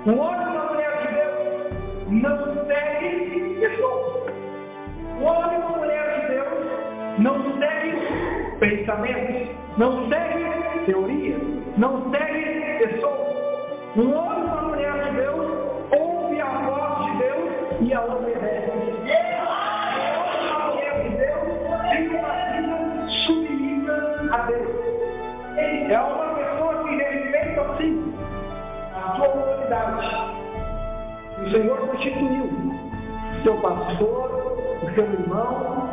Um 0.06 0.20
homem 0.20 0.53
homem 5.24 5.58
uma 5.58 5.78
mulher 5.78 6.22
de 6.22 6.28
Deus 6.28 6.74
não 7.20 7.58
segue 7.58 8.60
pensamentos, 8.60 9.50
não 9.78 10.10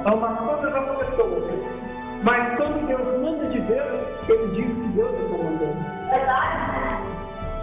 irmão, 0.01 0.15
ama 0.15 0.37
todas 0.47 0.75
as 0.75 0.97
pessoas. 1.09 1.45
Mas 2.23 2.57
quando 2.57 2.87
Deus 2.87 3.23
manda 3.23 3.47
de 3.47 3.61
Deus, 3.61 4.01
ele 4.29 4.47
diz 4.49 4.67
que 4.67 4.89
Deus 4.89 5.13
está 5.13 5.39
mandando. 5.39 6.11
Verdade. 6.11 6.81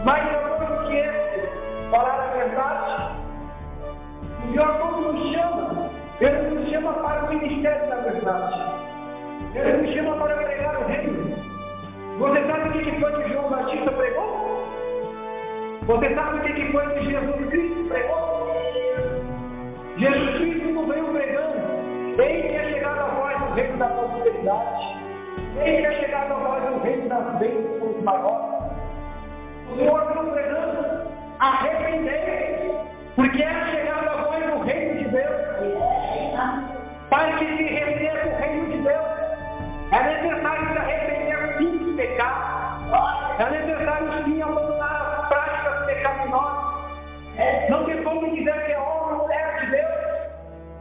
Mas 0.04 0.36
agora 0.36 0.82
o 0.82 0.88
que 0.88 0.98
é 0.98 1.52
falar 1.92 2.24
a 2.24 2.28
verdade? 2.34 3.18
O 4.44 4.52
Senhor 4.52 4.78
quando 4.80 5.14
nos 5.14 5.32
chama, 5.32 5.90
Ele 6.22 6.60
nos 6.60 6.70
chama 6.70 6.94
para 6.94 7.26
o 7.26 7.30
ministério 7.30 7.90
da 7.90 7.96
verdade. 7.98 8.62
Ele 9.54 9.78
nos 9.78 9.94
chama 9.94 10.16
para 10.16 10.36
pregar 10.38 10.78
o 10.78 10.88
reino. 10.88 11.38
Você 12.20 12.48
sabe 12.48 12.70
o 12.70 12.72
que 12.72 13.00
foi 13.00 13.24
que 13.24 13.30
João 13.30 13.50
Batista 13.50 13.92
pregou? 13.92 14.68
Você 15.86 16.16
sabe 16.16 16.38
o 16.38 16.42
que 16.42 16.72
foi 16.72 16.94
que 16.94 17.06
Jesus 17.06 17.50
Cristo 17.50 17.88
pregou? 17.88 18.38
Jesus 19.98 20.37
da 24.48 24.56
prosperidade. 24.56 24.98
Ele 25.58 25.78
que 25.78 25.86
é 25.86 25.94
chegado 26.00 26.34
a 26.34 26.36
voz 26.36 26.64
do 26.64 26.80
reino 26.80 27.10
das 27.10 27.36
bênçãos 27.40 28.04
maiores. 28.04 28.48
O 29.72 29.76
Senhor 29.76 30.14
veio 30.14 30.32
pregando. 30.32 31.08
Arrepender. 31.40 32.72
Porque 33.16 33.44
é 33.44 33.66
chegado 33.72 34.10
a 34.10 34.22
voz 34.24 34.46
do 34.46 34.64
reino 34.64 35.04
de 35.04 35.10
Deus. 35.10 35.36
Para 37.10 37.32
que 37.34 37.46
se 37.46 37.64
receba 37.64 38.28
o 38.28 38.40
reino 38.40 38.66
de 38.72 38.78
Deus. 38.78 39.06
É 39.92 40.04
necessário 40.04 40.72
se 40.72 40.78
arrepender 40.78 41.58
sim 41.58 41.78
dos 41.78 41.96
pecados. 41.96 42.48
É 43.40 43.50
necessário 43.50 44.24
sim 44.24 44.42
abandonar 44.42 45.20
as 45.20 45.28
práticas 45.28 45.86
pecaminosas. 45.86 46.68
Não 47.70 47.86
tem 47.86 48.04
como 48.04 48.36
dizer 48.36 48.66
que 48.66 48.72
é 48.72 48.80
homem 48.80 49.14
ou 49.14 49.24
mulher 49.24 49.60
de 49.62 49.72
Deus 49.72 50.08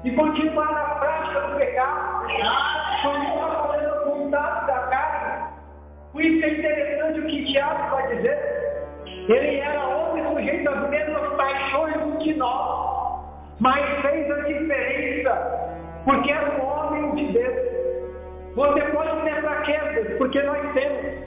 e 0.05 0.11
continuar 0.12 0.72
na 0.72 0.86
Ele 9.29 9.59
era 9.59 9.87
homem 9.89 10.25
sujeito 10.33 10.69
às 10.69 10.89
mesmas 10.89 11.35
paixões 11.35 11.97
que 12.23 12.35
nós, 12.35 13.21
mas 13.59 13.85
fez 14.03 14.31
a 14.31 14.41
diferença, 14.43 15.35
porque 16.05 16.31
era 16.31 16.51
um 16.51 16.65
homem 16.65 17.15
de 17.17 17.33
Deus. 17.33 17.57
Você 18.55 18.81
pode 18.83 19.23
ter 19.23 19.41
fraquezas, 19.43 20.19
porque 20.19 20.43
nós 20.43 20.73
temos. 20.73 21.27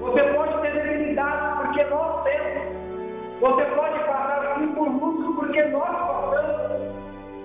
Você 0.00 0.22
pode 0.34 0.60
ter 0.62 0.72
debilidades, 0.72 1.60
porque 1.60 1.84
nós 1.84 2.24
temos. 2.24 2.62
Você 3.40 3.64
pode 3.64 3.98
passar 3.98 4.52
assim 4.52 4.68
por 4.68 4.88
luto, 4.88 5.34
porque 5.34 5.62
nós 5.64 5.90
passamos. 5.90 6.82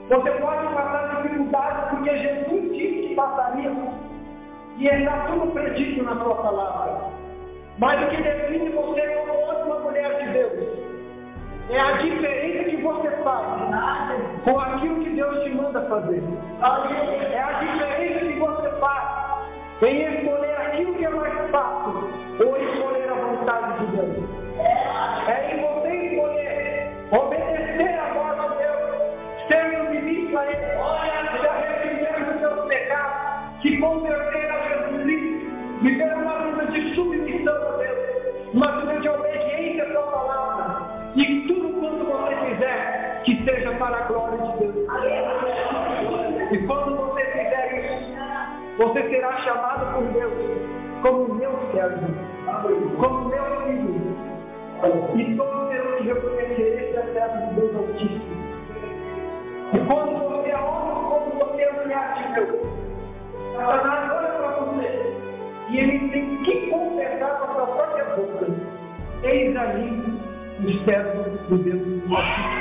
Você 0.09 0.31
pode 0.31 0.73
passar 0.73 1.21
dificuldades, 1.21 1.89
porque 1.89 2.17
Jesus 2.17 2.77
disse 2.77 3.07
que 3.07 3.15
passaria. 3.15 3.71
E 4.77 4.87
está 4.87 5.25
tudo 5.27 5.51
predito 5.51 6.03
na 6.03 6.15
sua. 6.23 6.35
Mas 7.77 8.03
o 8.03 8.09
que 8.09 8.21
define 8.21 8.69
você 8.69 9.01
como 9.01 9.39
homem 9.39 9.63
uma 9.63 9.79
mulher 9.79 10.23
de 10.23 10.33
Deus 10.33 10.87
é 11.69 11.79
a 11.79 11.91
diferença 11.93 12.69
que 12.69 12.77
você 12.77 13.09
faz 13.23 13.45
com 14.43 14.59
aquilo 14.59 15.03
que 15.03 15.09
Deus 15.11 15.43
te 15.43 15.49
manda 15.51 15.81
fazer. 15.81 16.23
É 17.31 17.39
a 17.39 17.59
diferença 17.59 18.25
que 18.25 18.39
você 18.39 18.69
faz 18.79 19.17
em 19.81 20.01
escolher 20.01 20.57
aquilo 20.57 20.95
que 20.95 21.05
é 21.05 21.09
mais 21.09 21.51
fácil 21.51 22.09
ou 22.39 22.57
como 52.97 53.29
meu 53.29 53.45
filho. 53.65 54.17
E 55.15 55.35
todos 55.35 55.69
terão 55.69 55.97
que 55.97 56.03
reconhecer 56.03 56.93
esse 56.93 57.13
servo 57.13 57.47
de 57.47 57.55
Deus 57.55 57.75
Altíssimo. 57.75 58.37
E 59.73 59.79
quando 59.79 60.11
você 60.19 60.49
é 60.49 60.57
homem, 60.57 61.09
quando 61.09 61.29
você 61.39 61.61
é 61.61 61.71
mulher 61.73 62.13
de 62.13 62.33
Deus, 62.35 62.61
Satanás 63.55 64.11
olha 64.11 64.29
para 64.29 64.49
você 64.59 64.89
e 65.69 65.77
ele 65.79 66.09
tem 66.09 66.43
que 66.43 66.69
confessar 66.69 67.39
com 67.39 67.43
a 67.43 67.55
sua 67.55 67.67
própria 67.67 68.05
boca. 68.15 68.47
Eis 69.23 69.57
ali 69.57 70.19
o 70.63 70.85
servo 70.85 71.23
de 71.49 71.63
Deus 71.63 72.11
Altíssimo. 72.11 72.56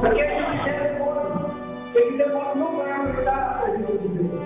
Porque 0.00 0.22
esse 0.22 0.70
demônio, 0.70 1.50
esse 1.94 2.16
demônio 2.16 2.54
não 2.56 2.76
vai 2.78 2.90
aumentar 2.90 3.36
a 3.36 3.62
presença 3.62 3.98
de 3.98 4.08
Deus. 4.08 4.42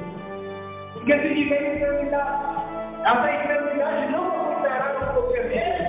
Porque 0.94 1.12
se 1.20 1.34
tiver 1.34 1.76
enfermidade, 1.76 2.56
essa 3.04 3.32
enfermidade 3.32 4.12
não 4.12 4.40
aumentará 4.40 4.96
o 5.00 5.14
poder 5.14 5.48
dele. 5.48 5.88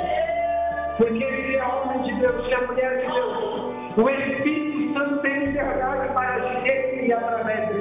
Porque 0.97 1.23
ele 1.23 1.57
é 1.57 1.65
homem 1.65 2.01
de 2.03 2.13
Deus, 2.13 2.51
é 2.51 2.57
mulher 2.65 2.97
de 3.01 3.11
Deus. 3.11 3.97
O 3.97 4.09
Espírito 4.09 4.93
Santo 4.93 5.21
tem 5.21 5.45
liberdade 5.45 6.13
para 6.13 6.35
agir 6.35 7.05
e 7.05 7.13
através 7.13 7.74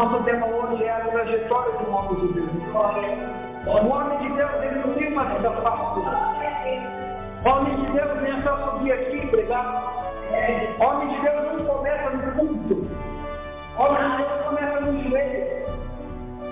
nosso 0.00 0.24
tema 0.24 0.46
hoje 0.46 0.82
é 0.82 0.92
a 0.92 1.00
trajetória 1.00 1.72
do 1.74 1.94
homem 1.94 2.26
de 2.26 2.32
Deus. 2.32 2.48
O 3.66 3.88
homem 3.88 4.18
de 4.18 4.28
Deus 4.34 4.50
ele 4.62 4.74
não 4.76 4.94
tem 4.94 5.12
uma 5.12 5.24
vida 5.24 5.50
fácil. 5.50 6.02
O 7.44 7.48
homem 7.48 7.76
de 7.76 7.92
Deus 7.92 8.22
nem 8.22 8.32
é 8.32 8.42
só 8.42 8.56
subir 8.56 8.92
aqui 8.92 9.16
e 9.18 9.26
pregar. 9.26 9.92
O 10.78 10.82
homem 10.82 11.08
de 11.08 11.20
Deus 11.20 11.52
não 11.52 11.66
começa 11.66 12.10
no 12.10 12.32
culto. 12.32 12.74
O 13.76 13.82
homem 13.82 14.10
de 14.10 14.16
Deus 14.16 14.42
começa 14.42 14.80
no 14.80 15.02
joelho. 15.02 15.50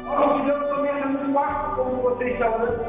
O 0.04 0.12
homem 0.12 0.40
de 0.40 0.46
Deus 0.46 0.70
começa 0.70 1.06
no 1.08 1.32
quarto, 1.32 1.76
como 1.76 2.02
você 2.02 2.24
está 2.24 2.46
orando. 2.50 2.84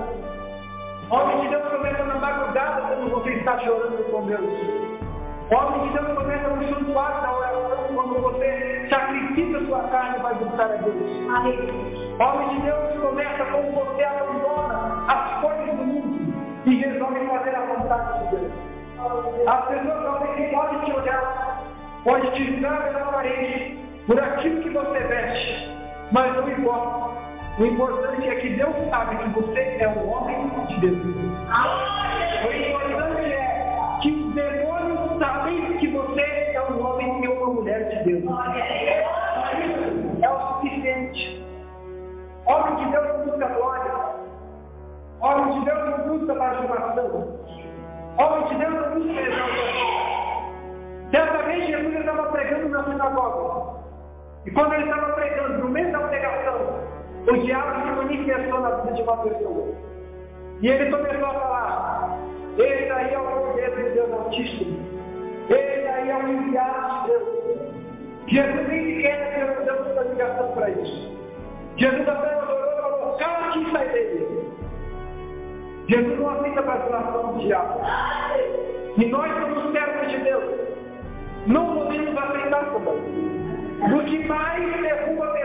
O 1.10 1.16
homem 1.16 1.40
de 1.40 1.48
Deus 1.48 1.70
começa 1.70 2.04
na 2.04 2.16
madrugada, 2.16 2.96
como 2.96 3.10
você 3.12 3.30
está 3.32 3.60
chorando 3.60 4.12
com 4.12 4.26
Deus. 4.26 4.42
O 5.52 5.56
homem 5.56 5.88
de 5.88 5.94
Deus 5.94 6.18
começa 6.18 6.50
no 6.50 6.68
santuário 6.68 7.22
da 7.22 7.32
oração 7.34 7.69
quando 8.20 8.38
você 8.38 8.88
sacrifica 8.90 9.66
sua 9.66 9.84
carne 9.90 10.18
e 10.18 10.22
vai 10.22 10.36
buscar 10.36 10.66
a 10.66 10.76
Deus. 10.76 10.96
Amém. 11.30 12.16
Homem 12.20 12.50
de 12.50 12.62
Deus 12.62 13.00
começa 13.00 13.46
quando 13.46 13.74
você 13.74 14.04
abandona 14.04 15.06
as 15.08 15.42
coisas 15.42 15.66
do 15.68 15.84
mundo 15.84 16.34
e 16.66 16.76
resolve 16.76 17.20
fazer 17.28 17.56
a 17.56 17.62
vontade 17.62 18.20
de 18.20 18.36
Deus. 18.36 18.52
As 19.48 19.66
pessoas 19.68 20.04
talvez 20.04 20.52
podem 20.52 20.80
te 20.80 20.92
olhar, 20.92 21.64
podem 22.04 22.32
te 22.32 22.54
julgar 22.54 22.84
pela 22.84 23.12
parede, 23.12 23.80
por 24.06 24.20
aquilo 24.20 24.62
que 24.62 24.70
você 24.70 25.00
veste, 25.00 25.78
mas 26.12 26.36
não 26.36 26.50
importa. 26.50 27.10
O 27.58 27.66
importante 27.66 28.28
é 28.28 28.36
que 28.36 28.50
Deus 28.50 28.76
sabe 28.90 29.18
que 29.18 29.30
você 29.30 29.78
é 29.80 29.88
um 29.88 30.10
homem 30.10 30.50
de 30.68 30.80
Deus. 30.80 31.00
O 32.46 32.54
importante 32.54 32.89
muita 46.20 46.36
masturbação. 46.36 47.40
Homem 48.18 48.48
de 48.48 48.56
Deus, 48.56 48.74
é 48.74 48.90
muito 48.90 49.16
pesado. 49.16 50.10
Certa 51.12 51.44
vez 51.44 51.68
Jesus 51.68 51.96
estava 51.96 52.24
pregando 52.32 52.70
na 52.70 52.84
sinagoga. 52.84 53.80
E 54.46 54.52
quando 54.52 54.74
ele 54.74 54.84
estava 54.84 55.14
pregando, 55.14 55.58
no 55.60 55.70
meio 55.70 55.92
da 55.92 56.00
pregação, 56.00 56.80
o 57.28 57.38
diabo 57.38 57.82
se 57.82 57.92
manifestou 57.96 58.60
na 58.60 58.70
vida 58.70 58.94
de 58.94 59.02
uma 59.02 59.18
pessoa. 59.18 59.74
E 60.62 60.68
ele 60.68 60.92
começou 60.92 61.26
a 61.26 61.34
falar, 61.34 62.20
ele 62.58 62.92
aí 62.92 63.14
é 63.14 63.20
o 63.20 63.24
poder 63.24 63.76
de 63.76 63.90
Deus 63.92 64.12
Altíssimo. 64.12 64.80
Ele 65.50 65.88
aí 65.88 66.10
é 66.10 66.16
o 66.16 66.28
enviado 66.28 67.02
de 67.02 67.08
Deus. 67.08 67.30
Jesus 68.28 68.68
nem 68.68 68.96
sequer 68.96 69.64
deu 69.66 70.10
ligação 70.12 70.52
para 70.52 70.70
isso. 70.70 71.18
Jesus 71.78 72.08
apenas 72.08 72.39
Jesus 75.90 76.20
não 76.20 76.30
aceita 76.30 76.62
vacinação 76.62 77.34
do 77.34 77.40
diabo. 77.40 77.82
E 78.96 79.06
nós 79.06 79.32
somos 79.40 79.72
servos 79.72 80.12
de 80.12 80.18
Deus. 80.20 80.44
Não 81.48 81.66
podemos 81.80 82.16
aceitar 82.16 82.66
como. 82.66 82.92
O 82.92 84.06
que 84.06 84.28
mais 84.28 84.82
derruba 84.82 85.39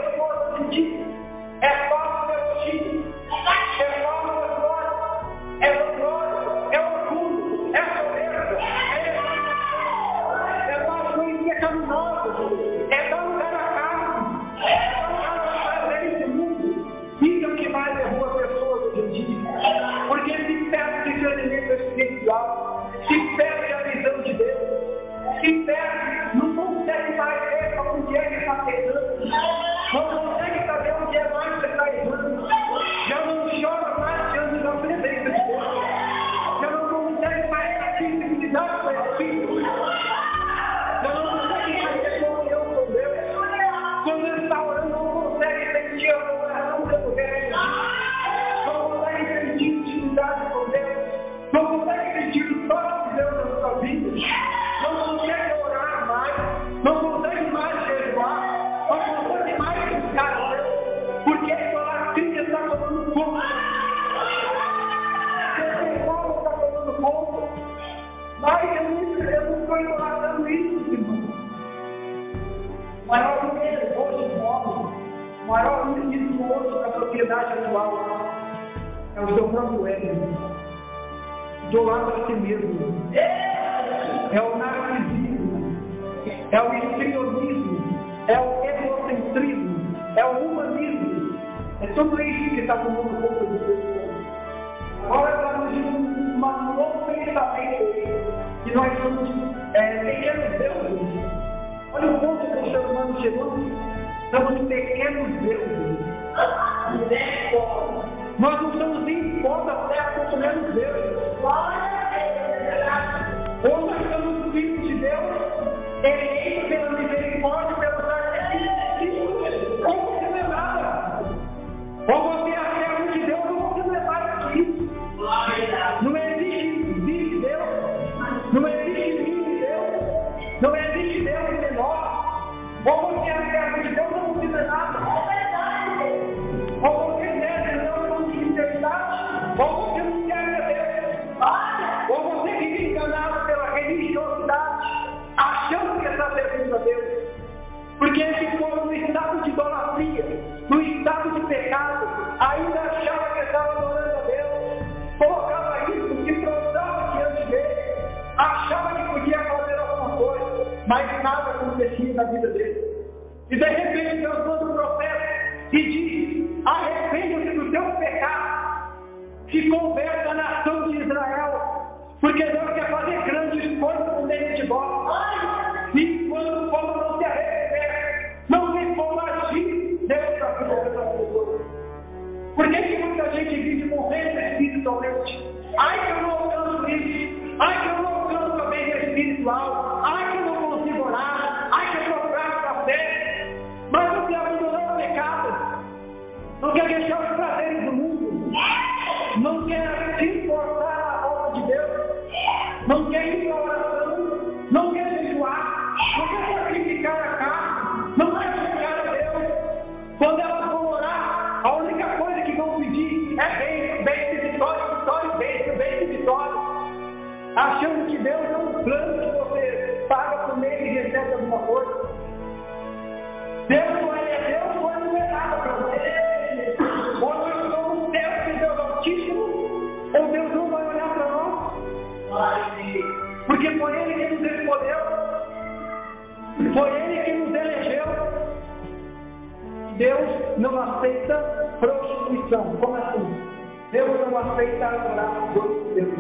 aceita 241.05 241.77
prostituição. 241.81 242.77
Como 242.81 242.97
assim? 242.97 243.53
Deus 243.93 244.09
não 244.21 244.39
aceita 244.39 244.87
adorar 244.87 245.51
os 245.51 245.57
outros 245.57 245.95
deuses. 245.95 246.19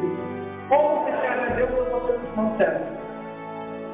Ou 0.70 1.00
você 1.00 1.10
serve 1.10 1.44
a 1.44 1.54
Deus 1.56 1.70
ou 1.70 2.00
você 2.00 2.18
não 2.36 2.56
serve. 2.56 2.84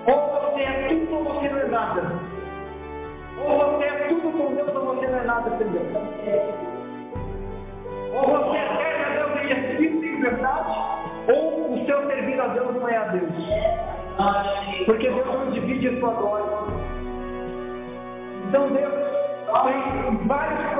Ou 0.07 0.53
você 0.53 0.63
é 0.63 0.89
tudo 0.89 1.15
ou 1.17 1.25
você 1.25 1.49
não 1.49 1.59
é 1.59 1.67
nada. 1.67 2.03
Ou 3.39 3.59
você 3.59 3.85
é 3.85 4.09
tudo 4.09 4.33
com 4.33 4.55
Deus 4.55 4.75
ou 4.75 4.85
você 4.87 5.07
não 5.07 5.19
é 5.19 5.25
nada 5.25 5.51
sem 5.59 5.69
Deus. 5.69 5.87
Ou 8.13 8.23
você 8.27 8.59
serve 8.59 9.05
a 9.05 9.09
Deus 9.15 9.31
em 9.41 9.53
espírito 9.53 10.05
e 10.05 10.21
verdade, 10.21 10.79
ou 11.33 11.73
o 11.73 11.87
seu 11.87 12.07
servir 12.07 12.41
a 12.41 12.49
Deus 12.49 12.75
não 12.75 12.89
é 12.89 12.97
a 12.97 13.05
Deus. 13.05 13.31
Porque 14.85 15.09
Deus 15.09 15.27
não 15.27 15.51
divide 15.51 15.89
a 15.89 16.01
sua 16.01 16.11
glória. 16.11 16.47
Então 18.49 18.69
Deus 18.69 19.11
tem 19.65 20.27
vários 20.27 20.73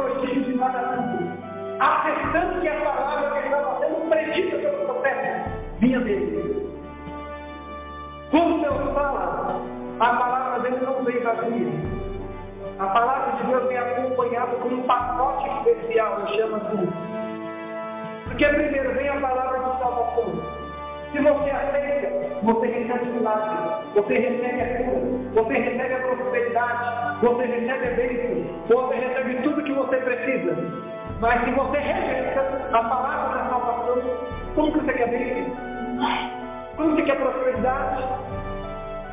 A 12.81 12.87
palavra 12.87 13.37
de 13.37 13.47
Deus 13.47 13.69
vem 13.69 13.79
acompanhada 13.79 14.57
com 14.57 14.69
um 14.69 14.83
pacote 14.83 15.49
especial, 15.49 16.27
chama 16.35 16.57
assim. 16.57 16.93
Porque 18.25 18.47
primeiro 18.47 18.95
vem 18.95 19.09
a 19.09 19.21
palavra 19.21 19.59
de 19.59 19.79
salvação. 19.79 20.61
Se 21.13 21.19
você 21.19 21.51
aceita, 21.51 22.43
você 22.43 22.67
recebe 22.67 23.05
milagre, 23.11 23.85
você 23.95 24.15
recebe 24.15 24.61
a 24.61 24.77
cura, 24.79 25.01
você 25.35 25.53
recebe 25.55 25.95
a 25.95 25.99
prosperidade, 25.99 27.19
você 27.21 27.45
recebe 27.45 27.87
a 27.87 27.91
bênção, 27.97 28.45
você 28.69 28.95
recebe 28.95 29.43
tudo 29.43 29.63
que 29.63 29.73
você 29.73 29.97
precisa. 29.99 30.57
Mas 31.21 31.45
se 31.45 31.51
você 31.51 31.79
rejeita 31.79 32.41
a 32.73 32.83
palavra 32.83 33.39
da 33.39 33.51
salvação, 33.51 34.03
como 34.57 34.73
que 34.73 34.79
você 34.81 34.93
quer 34.95 35.11
bênção? 35.11 35.57
Como 36.77 36.97
você 36.97 37.03
quer 37.03 37.21
prosperidade? 37.21 38.05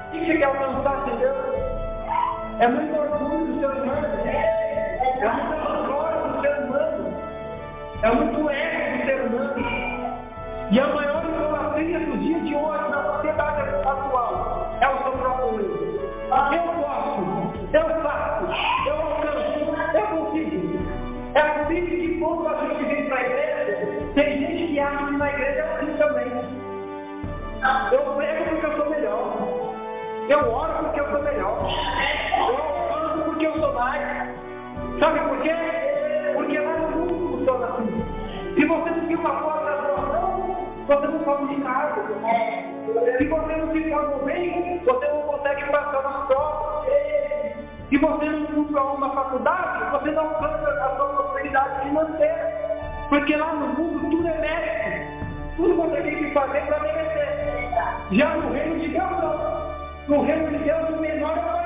O 0.07 0.11
que 0.11 0.25
você 0.25 0.37
quer 0.37 0.45
alcançar 0.45 1.03
de 1.05 1.17
Deus? 1.17 1.66
É 2.59 2.67
muito 2.67 2.97
orgulho 2.97 3.45
do 3.45 3.59
ser 3.59 3.67
humano, 3.67 4.07
é 4.25 5.29
muita 5.29 5.77
glória 5.85 6.21
do 6.21 6.41
ser 6.41 6.57
humano, 6.63 7.13
é 8.01 8.11
muito 8.11 8.49
ego 8.49 8.97
do 8.97 9.05
ser 9.05 9.21
humano. 9.21 9.53
E 10.71 10.79
a 10.79 10.87
maior 10.87 11.16
você 40.87 41.07
não 41.07 41.19
pode 41.19 41.53
de 41.53 41.61
casa. 41.61 42.01
Se 43.17 43.25
você 43.25 43.55
não 43.57 43.71
se 43.73 43.89
forma 43.89 44.17
bem, 44.25 44.81
você 44.85 45.07
não 45.07 45.21
consegue 45.23 45.63
passar 45.65 46.01
nas 46.01 46.27
provas. 46.27 46.87
Se 47.89 47.97
você 47.97 48.25
não 48.25 48.45
cumpre 48.47 48.79
uma 48.79 49.09
faculdade, 49.13 49.91
você 49.91 50.11
não 50.11 50.29
alcança 50.29 50.69
a 50.69 50.95
sua 50.95 51.05
prosperidade 51.07 51.81
financeira. 51.81 52.57
Porque 53.09 53.35
lá 53.35 53.53
no 53.53 53.67
mundo 53.67 54.09
tudo 54.09 54.27
é 54.27 54.37
mérito. 54.39 55.27
Tudo 55.57 55.75
você 55.75 56.01
tem 56.01 56.15
que 56.15 56.31
fazer 56.31 56.61
para 56.61 56.79
merecer. 56.79 57.69
Já 58.11 58.29
no 58.35 58.51
reino 58.53 58.79
de 58.79 58.87
Deus, 58.87 59.11
não. 59.11 59.67
No 60.07 60.23
reino 60.23 60.49
de 60.49 60.57
Deus, 60.63 60.89
o 60.89 61.01
menor 61.01 61.37
é 61.37 61.56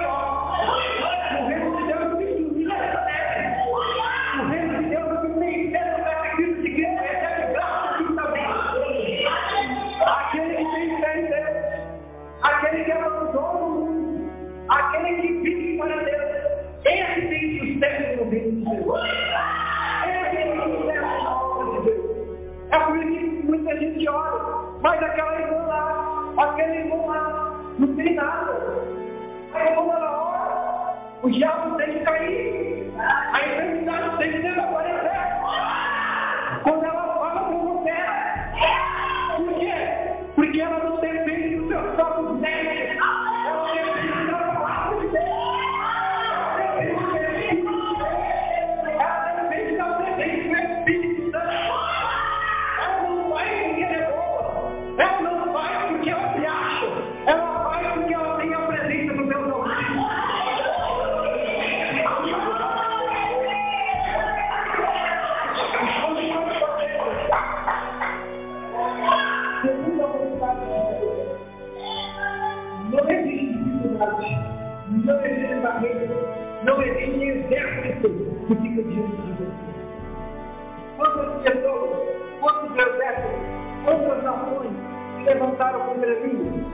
levantaram 85.42 85.80
contra 85.82 86.10
ele? 86.10 86.66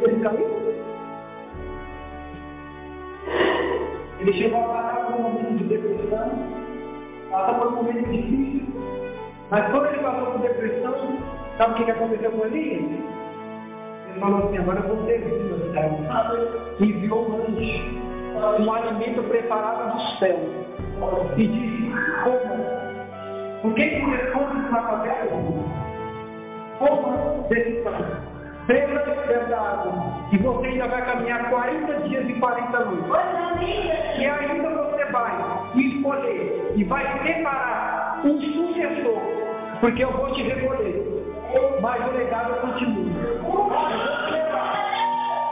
Ele 0.00 0.22
caiu? 0.22 0.62
Ele 4.20 4.32
chegou 4.32 4.60
a 4.60 4.68
passar 4.68 5.06
por 5.06 5.16
um 5.16 5.22
momento 5.22 5.58
de 5.58 5.64
depressão, 5.64 6.30
passar 7.30 7.54
por 7.54 7.68
um 7.68 7.76
momento 7.76 8.10
difícil, 8.10 8.66
mas 9.50 9.70
quando 9.70 9.86
ele 9.86 9.98
passou 9.98 10.26
por 10.26 10.40
depressão, 10.40 11.18
sabe 11.58 11.72
o 11.72 11.84
que 11.84 11.90
aconteceu 11.90 12.30
com 12.32 12.46
ele? 12.46 13.04
Ele 14.08 14.20
falou 14.20 14.44
assim, 14.44 14.58
agora 14.58 14.80
eu 14.80 14.94
vou 14.94 15.06
servir 15.06 15.42
meu 15.42 15.72
céu. 15.72 15.98
E 16.78 16.84
enviou 16.84 17.28
um 17.28 17.34
anjo, 17.42 18.62
um 18.62 18.72
alimento 18.72 19.22
preparado 19.28 19.96
do 19.96 20.18
céu. 20.18 20.38
E 21.36 21.46
disse, 21.46 21.92
coma. 22.22 22.82
O 23.64 23.74
que 23.74 23.88
que 23.88 24.00
responde 24.00 24.56
na 24.70 24.82
favela? 24.82 25.81
Coma 26.82 27.46
desse 27.48 27.82
pão. 27.82 27.94
Beba 28.66 28.98
dessa 29.00 29.56
água. 29.56 29.92
E 30.32 30.38
você 30.38 30.66
ainda 30.66 30.88
vai 30.88 31.04
caminhar 31.04 31.50
40 31.50 32.08
dias 32.08 32.28
e 32.28 32.34
40 32.34 32.84
noites. 32.84 34.18
E 34.18 34.26
ainda 34.26 34.70
você 34.70 35.04
vai 35.06 35.32
escolher 35.76 36.72
e 36.76 36.84
vai 36.84 37.04
separar 37.24 38.20
um 38.24 38.40
sucessor, 38.40 39.20
porque 39.80 40.04
eu 40.04 40.12
vou 40.12 40.32
te 40.32 40.42
recolher. 40.42 41.08
Mas 41.80 42.08
o 42.08 42.16
legado 42.16 42.60
continua. 42.60 43.12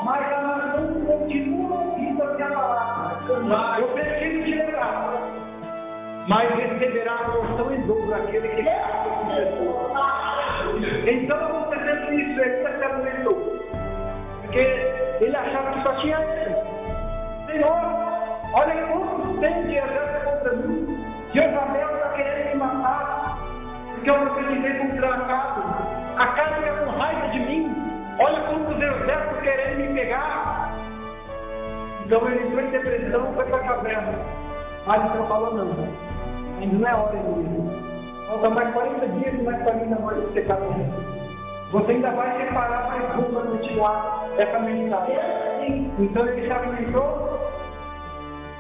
Mas 0.05 0.33
a 0.33 0.41
nação 0.41 1.05
continua 1.05 1.81
ouvindo 1.81 2.23
a 2.23 2.35
minha 2.35 2.49
palavra. 2.49 3.81
Eu 3.81 3.89
preciso 3.89 4.45
te 4.45 4.55
levar. 4.55 5.11
Mas 6.29 6.49
receberá 6.55 7.15
a 7.15 7.25
porção 7.25 7.75
em 7.75 7.81
dobro 7.87 8.15
aquele 8.15 8.49
que 8.49 8.69
é 8.69 8.83
o 9.05 9.27
sucessor. 9.27 9.90
Então 11.07 11.37
acontecendo 11.37 12.13
isso, 12.13 12.41
ele 12.41 12.61
se 12.61 12.85
argumentou. 12.85 13.61
Porque 14.43 14.59
ele 15.21 15.37
achava 15.37 15.73
que 15.73 15.83
só 15.83 15.93
tinha 15.95 16.19
ele. 16.19 16.57
Senhor, 17.47 17.81
olha 18.53 18.87
quantos 18.87 19.41
tem 19.41 19.67
de 19.67 19.77
exército 19.77 20.25
contra 20.25 20.53
mim. 20.57 21.05
Jezabel 21.33 21.95
está 21.95 22.09
querendo 22.11 22.49
me 22.49 22.55
matar. 22.57 23.39
Porque 23.95 24.11
eu 24.11 24.15
profetizei 24.15 24.75
contra 24.79 25.15
a 25.15 25.21
casa. 25.21 25.63
A 26.17 26.27
casa 26.27 26.55
fica 26.57 26.77
com 26.85 26.91
raiva 26.91 27.29
de 27.29 27.41
mim. 27.41 27.75
Olha 28.19 28.41
quantos 28.41 28.77
exércitos 28.77 29.41
querendo 29.43 29.77
me 29.79 29.95
pegar. 29.95 30.75
Então 32.05 32.29
ele 32.29 32.47
entrou 32.47 32.61
em 32.61 32.71
depressão, 32.71 33.33
foi 33.35 33.45
para 33.47 33.57
a 33.57 33.61
caverna. 33.61 34.19
Mas 34.87 35.15
não 35.15 35.27
falou 35.29 35.55
não. 35.55 35.89
Ainda 36.61 36.77
não 36.77 36.89
é 36.89 36.95
hora 36.95 37.17
ainda. 37.17 37.90
Falta 38.31 38.51
mais 38.51 38.73
40 38.73 39.09
dias 39.09 39.35
e 39.35 39.43
mais 39.43 39.61
40 39.65 39.97
noites 39.97 40.29
de 40.29 40.35
secar 40.35 40.59
Você 41.73 41.91
ainda 41.91 42.11
vai 42.13 42.39
separar 42.39 42.87
mais 42.89 43.19
um 43.19 43.35
para 43.35 43.43
continuar 43.43 44.29
essa 44.39 44.59
mensagem. 44.61 45.91
Então 45.99 46.29
ele 46.29 46.47
se 46.47 46.53
alimentou 46.53 47.41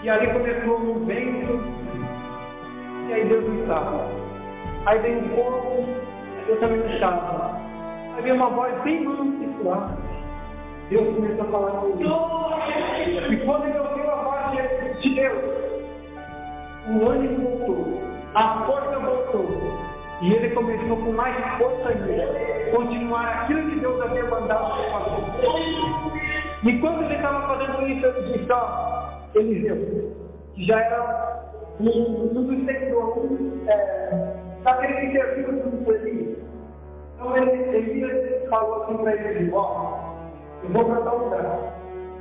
e 0.02 0.10
ali 0.10 0.26
começou 0.32 0.76
um 0.76 1.04
vento 1.06 1.60
e 3.08 3.12
aí 3.12 3.24
Deus 3.26 3.46
não 3.46 3.60
estava. 3.60 4.06
Aí 4.86 4.98
vem 4.98 5.18
um 5.18 5.28
fogo, 5.36 5.86
Deus 6.46 6.58
também 6.58 6.78
não 6.80 6.90
estava. 6.92 7.60
Aí 8.16 8.22
vem 8.24 8.32
uma 8.32 8.50
voz 8.50 8.74
bem 8.82 9.04
mansa 9.04 9.30
Deus 10.90 11.14
começou 11.14 11.44
a 11.44 11.50
falar 11.52 11.70
com 11.70 11.86
ele. 12.00 13.34
E 13.34 13.46
quando 13.46 13.68
ele 13.68 13.78
ouviu 13.78 14.10
a 14.10 14.16
voz 14.16 15.00
de 15.00 15.14
Deus, 15.14 15.44
o 16.88 17.08
ânimo 17.08 17.48
voltou, 17.50 18.09
a 18.34 18.64
força 18.64 18.98
voltou. 18.98 19.46
E 20.22 20.34
ele 20.34 20.50
começou 20.50 20.96
com 20.98 21.12
mais 21.12 21.34
força 21.58 21.88
ainda, 21.88 22.70
continuar 22.76 23.42
aquilo 23.42 23.70
que 23.70 23.80
Deus 23.80 24.00
havia 24.02 24.24
mandado 24.26 24.70
para 24.74 25.00
fazer. 25.00 26.20
E 26.62 26.78
quando 26.78 27.04
ele 27.04 27.14
estava 27.14 27.48
fazendo 27.48 27.88
isso, 27.88 28.06
ele 28.06 28.38
disse, 28.38 28.52
ó, 28.52 29.08
Eliseu, 29.34 30.12
que 30.54 30.66
já 30.66 30.78
era 30.78 31.42
um, 31.80 32.28
dos 32.34 32.66
seguidores, 32.66 33.30
um, 33.30 33.62
é, 33.66 34.36
daquele 34.62 34.94
que 34.94 35.12
serviu 35.12 35.62
junto 35.62 35.92
Elias. 35.92 36.38
Então 37.16 37.36
ele, 37.36 37.76
Elias 37.76 38.48
falou 38.50 38.82
assim 38.82 38.98
para 38.98 39.14
ele, 39.14 39.50
ó, 39.54 40.00
eu 40.62 40.68
vou 40.70 40.84
para 40.84 41.00
tal 41.00 41.18
lugar. 41.18 41.58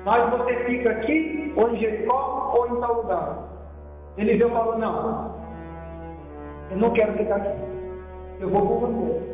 Mas 0.05 0.29
você 0.29 0.55
fica 0.63 0.91
aqui, 0.91 1.53
ou 1.57 1.69
em 1.69 1.79
Jericó, 1.79 2.53
ou 2.55 2.77
em 2.77 2.79
tal 2.79 2.93
lugar. 3.01 3.37
Eliseu 4.17 4.49
falou, 4.51 4.77
não, 4.77 5.38
eu 6.71 6.77
não 6.77 6.91
quero 6.91 7.13
ficar 7.13 7.35
aqui. 7.37 7.49
Eu 8.39 8.49
vou 8.49 8.61
com 8.61 8.79
você. 8.79 9.29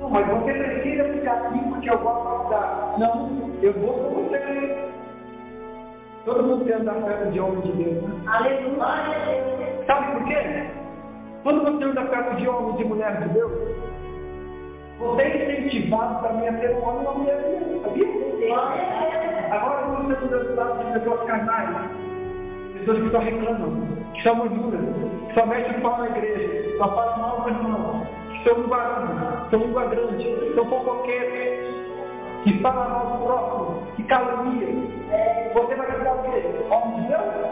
Não, 0.00 0.10
mas 0.10 0.26
você 0.26 0.52
precisa 0.52 1.04
ficar 1.04 1.32
aqui 1.32 1.58
porque 1.68 1.90
eu 1.90 1.98
vou 1.98 2.10
ajudar. 2.10 2.94
Não, 2.98 3.50
eu 3.62 3.72
vou 3.74 3.92
com 3.92 4.22
você. 4.22 4.88
Todo 6.24 6.42
mundo 6.42 6.64
tem 6.64 6.74
andar 6.74 6.94
perto 6.94 7.30
de 7.32 7.40
homem 7.40 7.60
de 7.62 7.72
Deus, 7.72 8.02
né? 8.02 8.10
Aleluia! 8.26 9.84
Sabe 9.86 10.12
por 10.12 10.24
quê? 10.26 10.66
Quando 11.42 11.62
você 11.62 11.84
anda 11.84 12.04
perto 12.04 12.36
de 12.36 12.48
homem 12.48 12.74
e 12.74 12.76
de 12.76 12.84
mulher 12.84 13.22
de 13.22 13.28
Deus, 13.30 13.52
você 14.98 15.22
é 15.22 15.62
incentivado 15.62 16.26
também 16.26 16.48
a 16.48 16.58
ser 16.58 16.74
um 16.74 16.82
homem 16.82 17.02
e 17.02 17.06
uma 17.06 17.14
mulher 17.14 17.36
de 17.38 17.64
Deus, 17.64 17.82
sabia? 17.82 18.06
Agora, 19.54 19.86
você 19.86 20.24
anda 20.24 20.44
do 20.44 20.54
lado 20.54 20.84
de 20.84 20.92
pessoas 20.98 21.22
carnais, 21.26 21.90
pessoas 22.74 22.98
que 22.98 23.06
estão 23.06 23.20
reclamando, 23.22 23.97
que 24.18 24.24
são 24.24 24.48
duras, 24.48 24.80
que 25.28 25.34
só 25.34 25.46
metem 25.46 25.78
o 25.78 25.80
pau 25.80 25.98
na 25.98 26.08
igreja, 26.08 26.76
só 26.76 26.92
fazem 26.92 27.22
mal 27.22 27.42
para 27.42 27.52
irmão, 27.52 28.06
que 28.32 28.48
são 28.48 28.60
língua, 28.60 29.46
são 29.48 29.60
língua 29.60 29.84
grande, 29.84 30.54
são 30.54 30.64
fofoqueiros, 30.68 31.74
que 32.42 32.60
falam 32.60 32.90
mal 32.90 33.06
do 33.06 33.24
próximo, 33.24 33.86
que 33.94 34.02
caluniam. 34.04 34.88
Você 35.54 35.74
vai 35.76 35.86
ficar 35.92 36.14
o 36.14 36.22
quê? 36.24 36.42
Homem 36.68 37.02
de 37.02 37.08
Deus? 37.08 37.48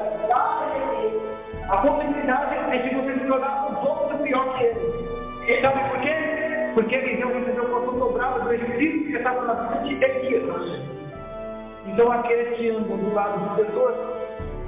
A 1.68 1.76
possibilidade 1.78 2.54
é 2.54 2.78
de 2.78 2.94
você 2.96 3.12
se 3.14 3.26
tornar 3.26 3.68
um 3.70 3.74
pouco 3.76 4.18
pior 4.18 4.58
que 4.58 4.64
ele. 4.64 5.60
Sabe 5.60 5.88
por 5.88 6.00
quê? 6.00 6.14
Porque 6.74 6.94
Eliseu 6.96 7.28
recebeu 7.32 7.64
o 7.64 7.68
porção 7.68 7.98
dobrada 7.98 8.40
do 8.40 8.54
Espírito 8.54 9.06
que 9.06 9.16
estava 9.16 9.42
na 9.42 9.54
de 9.82 9.94
Elias. 10.04 10.80
Então 11.86 12.10
aqueles 12.10 12.56
que 12.56 12.70
andam 12.70 12.96
do 12.96 13.14
lado 13.14 13.50
de 13.50 13.64
pessoas 13.64 13.94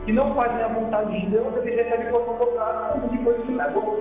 que 0.08 0.12
não 0.14 0.34
fazem 0.34 0.62
a 0.62 0.68
vontade 0.68 1.20
de 1.20 1.26
Deus, 1.26 1.54
ele 1.58 1.82
recebe 1.82 2.10
porção 2.10 2.38
dobrada 2.38 2.92
como 2.92 3.08
de 3.10 3.18
coisa 3.18 3.42
que 3.42 3.52
não 3.52 3.62
é 3.62 3.70
boa. 3.72 4.00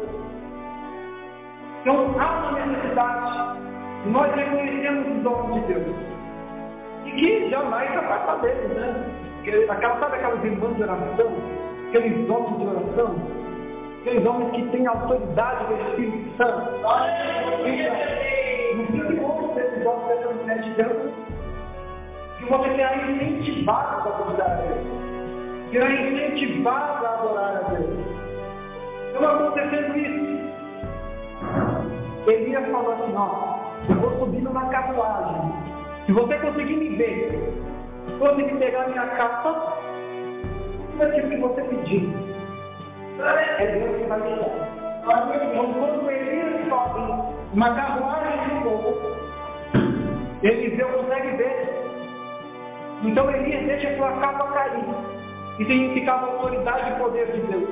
Então 1.82 2.16
há 2.18 2.50
uma 2.50 2.66
necessidade 2.66 3.60
de 4.04 4.10
nós 4.12 4.34
reconhecermos 4.34 5.18
os 5.18 5.24
dons 5.24 5.54
de 5.54 5.60
Deus. 5.74 5.96
E 7.04 7.12
que 7.12 7.50
jamais 7.50 7.94
afasta 7.98 8.38
deles, 8.38 8.70
né? 8.70 9.06
Aquela, 9.68 10.00
sabe 10.00 10.16
aquelas 10.16 10.46
irmãs 10.46 10.78
de 10.78 10.84
oração? 10.84 11.34
Aqueles 11.90 12.30
homens 12.30 12.58
de 12.58 12.68
oração? 12.68 13.16
Aqueles 14.00 14.26
homens 14.26 14.52
que 14.52 14.62
têm 14.70 14.88
autoridade 14.88 15.66
do 15.66 15.90
Espírito 15.90 16.38
Santo. 16.38 16.72
No 18.78 18.86
fim 18.86 19.08
de 19.08 19.16
contas, 19.18 19.58
esses 19.58 19.86
homens 19.86 20.08
dessa 20.08 20.34
mulher 20.34 20.62
de 20.62 20.70
Deus, 20.70 21.14
que 22.38 22.46
você 22.46 22.76
será 22.78 22.96
incentivado 22.96 24.08
a 24.08 24.16
adorar 24.16 24.52
a 24.52 24.56
Deus 24.56 25.07
será 25.72 25.92
incentivado 25.92 27.06
a 27.06 27.10
adorar 27.10 27.56
a 27.56 27.70
Deus. 27.70 27.90
Então 29.10 29.30
acontecendo 29.30 29.98
isso. 29.98 30.28
Elias 32.28 32.72
falou 32.72 32.94
assim, 32.94 33.14
ó, 33.16 33.58
eu 33.90 33.96
vou 33.96 34.20
subir 34.20 34.42
numa 34.42 34.66
carruagem. 34.70 35.52
Se 36.06 36.12
você 36.12 36.38
conseguir 36.40 36.76
me 36.76 36.96
ver, 36.96 37.54
conseguir 38.20 38.56
pegar 38.58 38.88
minha 38.88 39.08
capa, 39.08 39.78
tudo 40.92 41.04
aquilo 41.04 41.30
que 41.30 41.38
você 41.38 41.62
pediu. 41.62 42.14
É 43.20 43.80
Deus 43.80 43.98
que 43.98 44.08
vai 44.08 44.20
me 44.20 44.36
dar. 44.36 44.78
Então 45.04 45.74
quando 45.80 46.12
Elias 46.12 46.68
sobe 46.68 47.02
uma 47.54 47.74
carruagem 47.74 48.44
de 48.44 48.64
fogo, 48.64 48.94
Eliseu 50.44 50.88
consegue 50.90 51.38
ver. 51.38 51.78
Então 53.04 53.32
Elias 53.32 53.66
deixa 53.66 53.90
a 53.90 53.98
sua 53.98 54.12
capa 54.20 54.52
cair 54.52 54.84
e 55.60 55.66
significava 55.66 56.28
autoridade 56.28 56.92
e 56.92 56.96
poder 57.00 57.32
de 57.32 57.42
Deus. 57.42 57.70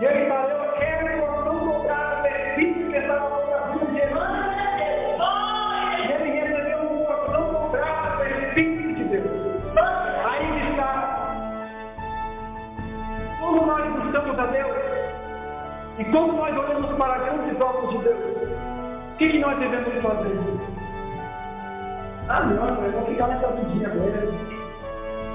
E 0.00 0.04
ele 0.04 0.28
falou, 0.28 0.50
eu 0.50 0.72
quero 0.74 1.26
porção 1.26 1.58
dobrada 1.66 2.22
do 2.22 2.28
Espírito 2.28 2.90
que 2.90 2.96
estava 2.96 3.72
vida 3.72 3.86
de 3.86 3.98
Jesus. 3.98 4.28
E 5.98 6.12
ele 6.12 6.30
recebeu 6.40 6.78
uma 6.78 7.14
porção 7.14 7.52
dobrada 7.52 8.24
do 8.24 8.46
Espírito 8.46 8.94
de 8.94 9.04
Deus. 9.04 9.30
Aí 10.24 10.70
está. 10.70 10.90
Como 13.40 13.66
nós 13.66 13.92
buscamos 13.92 14.38
a 14.38 14.46
Deus, 14.46 14.76
e 15.98 16.04
como 16.04 16.32
nós 16.34 16.56
olhamos 16.56 16.96
para 16.96 17.18
grandes 17.18 17.60
obras 17.60 17.90
de 17.90 17.98
Deus, 17.98 18.18
o 19.12 19.16
que, 19.18 19.28
que 19.28 19.38
nós 19.40 19.58
devemos 19.58 20.02
fazer? 20.02 20.38
Ah, 22.28 22.40
não, 22.44 22.84
eu 22.84 22.92
vou 22.92 23.06
ficar 23.06 23.26
nessa 23.26 23.48
vidinha 23.48 23.88
mesmo 23.88 24.49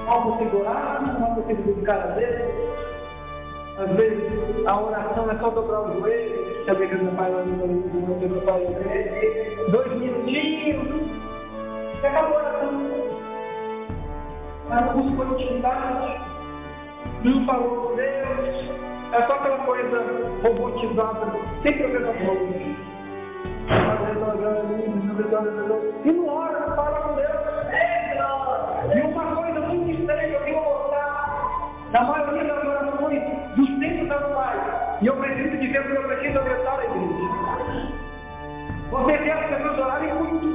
algo 0.06 0.38
segurado, 0.38 1.20
não 1.20 1.34
você 1.34 1.54
buscar 1.54 1.98
a 1.98 2.06
Deus. 2.08 2.76
Às 3.78 3.90
vezes 3.90 4.66
a 4.66 4.80
oração 4.80 5.30
é 5.30 5.34
só 5.36 5.50
dobrar 5.50 5.82
o 5.82 6.00
joelho, 6.00 6.64
saber 6.64 6.88
que 6.88 6.94
meu 6.96 7.12
pai 7.12 7.30
lá 7.30 7.42
no 7.42 7.56
meu 7.56 8.40
pai 8.42 8.66
dois 9.70 9.92
minutinhos, 9.98 11.10
e 12.02 12.06
acabou 12.06 12.38
a 12.38 12.40
oração. 12.40 12.72
Mas 14.68 14.86
não 14.86 15.02
buscou 15.02 15.26
intimidade, 15.34 16.20
não 17.22 17.44
falou 17.44 17.88
com 17.88 17.96
Deus, 17.96 18.70
é 19.12 19.22
só 19.26 19.34
aquela 19.34 19.58
coisa 19.58 20.04
robotizada, 20.42 21.32
sempre 21.62 21.84
a 21.84 21.88
mesma 21.88 22.12
coisa. 22.14 22.96
E 26.04 26.12
não 26.12 26.28
ora, 26.28 26.65
na 31.96 32.04
maioria 32.04 32.44
das 32.44 32.62
orações 32.62 33.22
dos 33.56 33.68
tempos 33.78 34.10
atuais, 34.10 34.60
e 35.00 35.06
eu 35.06 35.16
preciso 35.16 35.56
dizer 35.56 35.82
que 35.82 35.92
eu 35.92 36.02
preciso 36.02 36.38
alertar 36.38 36.78
a 36.78 36.84
igreja. 36.84 37.96
Você 38.90 39.18
quer 39.18 39.32
as 39.32 39.46
pessoas 39.46 39.78
orarem 39.78 40.14
muito. 40.14 40.46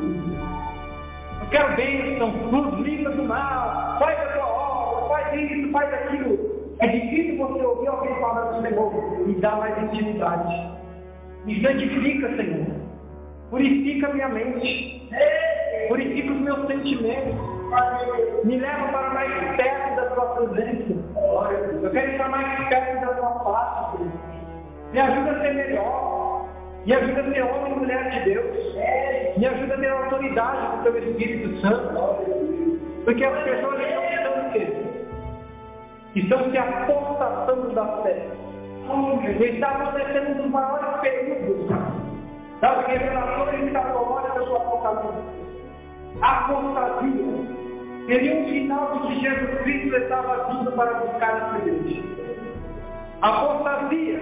Eu 1.41 1.49
quero 1.49 1.75
bênção, 1.75 2.31
nos 2.31 2.79
livra 2.85 3.11
do 3.11 3.23
mal, 3.23 3.97
faz 3.97 4.19
a 4.19 4.33
tua 4.33 4.45
obra, 4.45 5.09
faz 5.09 5.41
isso, 5.41 5.71
faz 5.71 5.91
aquilo. 5.91 6.61
É 6.79 6.87
difícil 6.87 7.37
você 7.37 7.61
ouvir 7.63 7.87
alguém 7.87 8.15
falar 8.19 8.51
do 8.51 8.61
Senhor 8.61 8.93
e 9.27 9.33
dar 9.41 9.57
mais 9.57 9.83
intimidade. 9.83 10.71
Me 11.45 11.59
santifica, 11.61 12.35
Senhor. 12.35 12.67
Purifica 13.49 14.13
minha 14.13 14.29
mente. 14.29 15.09
Purifica 15.87 16.33
os 16.33 16.39
meus 16.39 16.67
sentimentos. 16.67 17.35
Me 18.45 18.57
leva 18.57 18.87
para 18.89 19.09
mais 19.09 19.55
perto 19.57 19.95
da 19.95 20.05
tua 20.11 20.25
presença. 20.35 21.00
Eu 21.15 21.89
quero 21.91 22.11
estar 22.11 22.29
mais 22.29 22.67
perto 22.69 23.01
da 23.01 23.13
tua 23.13 23.39
face. 23.39 24.03
Me 24.91 24.99
ajuda 24.99 25.31
a 25.31 25.41
ser 25.41 25.53
melhor. 25.53 26.45
Me 26.85 26.93
ajuda 26.93 27.21
a 27.21 27.33
ser 27.33 27.43
homem 27.43 27.73
e 27.73 27.75
mulher 27.75 28.09
de 28.09 28.19
Deus. 28.21 28.75
Me 29.37 29.45
ajuda 29.45 29.73
a 29.73 29.77
ter 29.77 29.91
autoridade 29.91 30.77
do 30.77 30.83
teu 30.83 30.97
Espírito 30.97 31.61
Santo. 31.61 31.93
Porque 33.05 33.23
as 33.23 33.43
pessoas 33.43 33.79
estão 33.81 34.01
pensando 34.03 34.47
o 34.47 34.51
quê? 34.51 34.67
Estão 36.15 36.51
se 36.51 36.57
apostatando 36.57 37.69
da 37.73 37.85
fé. 38.03 38.27
Está 39.39 39.67
acontecendo 39.69 40.31
um 40.31 40.41
dos 40.41 40.51
maiores 40.51 40.99
períodos 41.01 41.69
das 42.59 42.85
revelações 42.87 43.63
escatológicas 43.65 44.45
do 44.45 44.55
Apocalipse. 44.55 45.41
Apostasia 46.21 47.60
seria 48.05 48.35
um 48.35 48.47
sinal 48.47 48.91
de 48.93 49.07
que 49.07 49.21
Jesus 49.21 49.61
Cristo 49.61 49.95
estava 49.95 50.45
vindo 50.45 50.71
para 50.71 50.93
buscar 50.95 51.35
a. 51.35 52.21
A 53.21 53.29
apostasia 53.29 54.19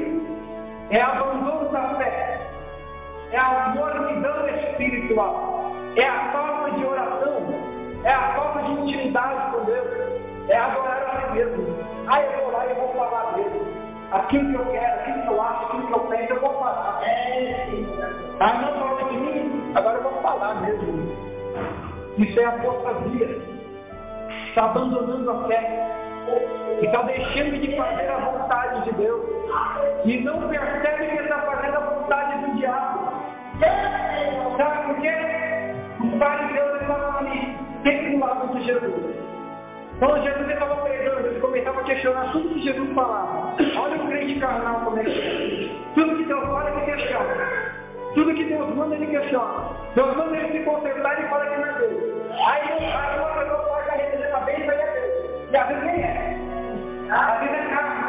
é 0.89 1.01
abandono 1.01 1.69
da 1.69 1.95
fé, 1.95 2.41
é 3.31 3.37
a 3.37 3.73
mornidão 3.75 4.49
espiritual, 4.49 5.71
é 5.95 6.05
a 6.05 6.31
falta 6.31 6.71
de 6.71 6.85
oração, 6.85 7.53
é 8.03 8.11
a 8.11 8.33
falta 8.35 8.63
de 8.63 8.71
intimidade 8.71 9.51
com 9.51 9.63
Deus, 9.63 9.87
é 10.49 10.57
adorar 10.57 11.03
a 11.03 11.21
si 11.21 11.33
mesmo. 11.33 11.77
Ah, 12.07 12.21
eu 12.21 12.41
vou 12.41 12.51
lá 12.51 12.65
e 12.65 12.73
vou 12.73 12.93
falar 12.93 13.35
dele. 13.35 13.61
Aquilo 14.11 14.49
que 14.49 14.55
eu 14.55 14.65
quero, 14.65 14.99
aquilo 14.99 15.21
que 15.21 15.27
eu 15.27 15.41
acho, 15.41 15.65
aquilo 15.65 15.87
que 15.87 15.93
eu 15.93 15.99
penso, 15.99 16.33
eu 16.33 16.41
vou 16.41 16.53
falar. 16.59 17.01
Ah, 18.39 18.53
não 18.53 18.73
falou 18.79 19.09
de 19.09 19.17
mim, 19.17 19.71
agora 19.75 19.97
eu 19.97 20.03
vou 20.03 20.21
falar 20.21 20.55
mesmo. 20.61 21.15
Isso 22.17 22.39
é 22.39 22.45
apostasia. 22.45 23.38
Está 24.59 24.71
abandonando 24.71 25.31
a 25.31 25.47
fé. 25.47 25.89
Está 26.81 27.01
deixando 27.03 27.61
de 27.61 27.77
fazer 27.77 28.09
a 28.09 28.17
vontade 28.17 28.83
de 28.83 28.91
Deus. 28.97 29.21
E 30.03 30.17
não 30.17 30.49
percebe 30.49 31.07
que 31.07 31.23
está 31.23 31.37
fazendo 31.43 31.77
a 31.77 31.79
vontade 31.79 32.45
do 32.45 32.57
diabo. 32.57 33.09
Sabe 34.57 34.85
por 34.85 35.01
quê? 35.01 35.13
Os 36.03 36.19
fariseus 36.19 36.81
estavam 36.81 37.17
ali, 37.19 38.19
lado 38.19 38.53
de 38.53 38.65
Jesus. 38.65 39.15
Quando 39.97 40.23
Jesus 40.23 40.49
estava 40.49 40.75
pregando, 40.75 41.27
eles 41.27 41.41
começavam 41.41 41.79
a 41.79 41.83
questionar 41.85 42.31
tudo 42.33 42.49
que 42.49 42.61
Jesus 42.61 42.93
falava. 42.93 43.55
Olha 43.77 44.03
o 44.03 44.07
crente 44.09 44.41
carnal 44.41 44.81
como 44.81 44.99
é 44.99 45.03
que 45.05 45.21
é. 45.21 45.69
Tudo 45.95 46.17
que 46.17 46.25
Deus 46.25 46.43
fala, 46.43 46.69
ele 46.69 46.81
questiona. 46.81 47.75
Tudo 48.13 48.33
que 48.33 48.43
Deus 48.43 48.75
manda, 48.75 48.95
ele 48.95 49.07
questiona. 49.07 49.69
Deus 49.95 50.17
manda 50.17 50.35
ele 50.35 50.51
se 50.51 50.65
consertar 50.65 51.23
e 51.23 51.28
E 55.51 55.57
às 55.57 55.67
vezes 55.67 55.83
nem 55.83 56.03
é. 56.03 56.37
Às 57.09 57.39
vezes 57.39 57.55
é 57.55 57.69
carne, 57.69 57.99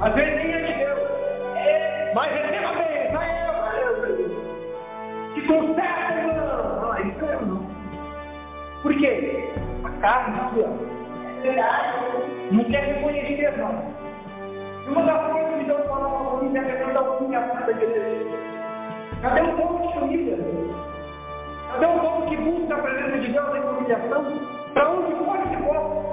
às 0.00 0.14
vezes 0.14 0.32
é 0.44 0.60
de 0.60 0.72
Deus. 0.72 0.98
Mas 2.14 2.32
receba 2.32 2.72
bem, 2.72 3.12
vai 3.12 3.28
eu, 3.44 3.94
que 5.34 5.40
conserta, 5.46 6.12
irmão. 6.18 6.80
Não, 6.80 6.98
isso 7.08 7.24
eu 7.24 7.46
não. 7.46 7.66
Por 8.82 8.96
quê? 8.96 9.50
A 9.84 9.90
carne 10.00 10.40
ó. 10.64 10.96
Não 12.50 12.64
quer 12.64 12.94
reconhecer, 12.94 13.56
não. 13.58 13.94
E 14.84 14.88
uma 14.88 15.02
das 15.02 15.32
coisas 15.32 15.58
que 15.58 15.64
Deus 15.64 15.86
falou 15.86 16.38
comigo 16.38 16.56
é 16.56 16.60
a 16.60 16.64
questão 16.64 16.92
da 16.92 17.02
humilhação 17.02 17.66
da 17.66 17.70
igreja. 17.70 18.26
Cadê 19.22 19.40
o 19.42 19.56
povo 19.56 19.92
que 19.92 19.98
humilha? 19.98 20.38
Cadê 21.72 21.86
o 21.86 22.00
povo 22.00 22.26
que 22.28 22.36
busca 22.36 22.74
a 22.74 22.78
presença 22.78 23.18
de 23.18 23.32
Deus 23.32 23.54
em 23.54 23.60
humilhação? 23.60 24.24
Para 24.74 24.90
onde 24.90 25.14
for 25.24 25.38
que 25.48 25.56
for? 25.62 26.05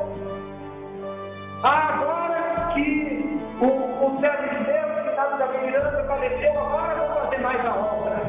Agora 1.64 2.72
que 2.74 3.39
o, 3.61 3.66
o 3.66 4.18
de 4.18 4.22
Deus 4.22 5.01
que 5.01 5.09
estava 5.09 5.38
da 5.38 5.47
mirando 5.47 6.07
faleceu, 6.07 6.59
agora 6.59 6.95
vou 6.95 7.22
fazer 7.22 7.38
mais 7.38 7.66
a 7.66 7.74
obra. 7.74 8.22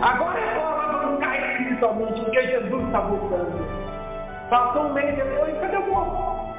Agora 0.00 0.38
é 0.38 0.54
só 0.54 0.64
alavancar 0.64 1.34
espiritualmente, 1.34 2.20
porque 2.20 2.42
Jesus 2.46 2.84
está 2.84 3.00
voltando. 3.00 3.84
Passou 4.48 4.84
um 4.84 4.92
mês 4.92 5.16
depois, 5.16 5.58
cadê 5.58 5.76
o 5.76 5.82
povo? 5.82 6.54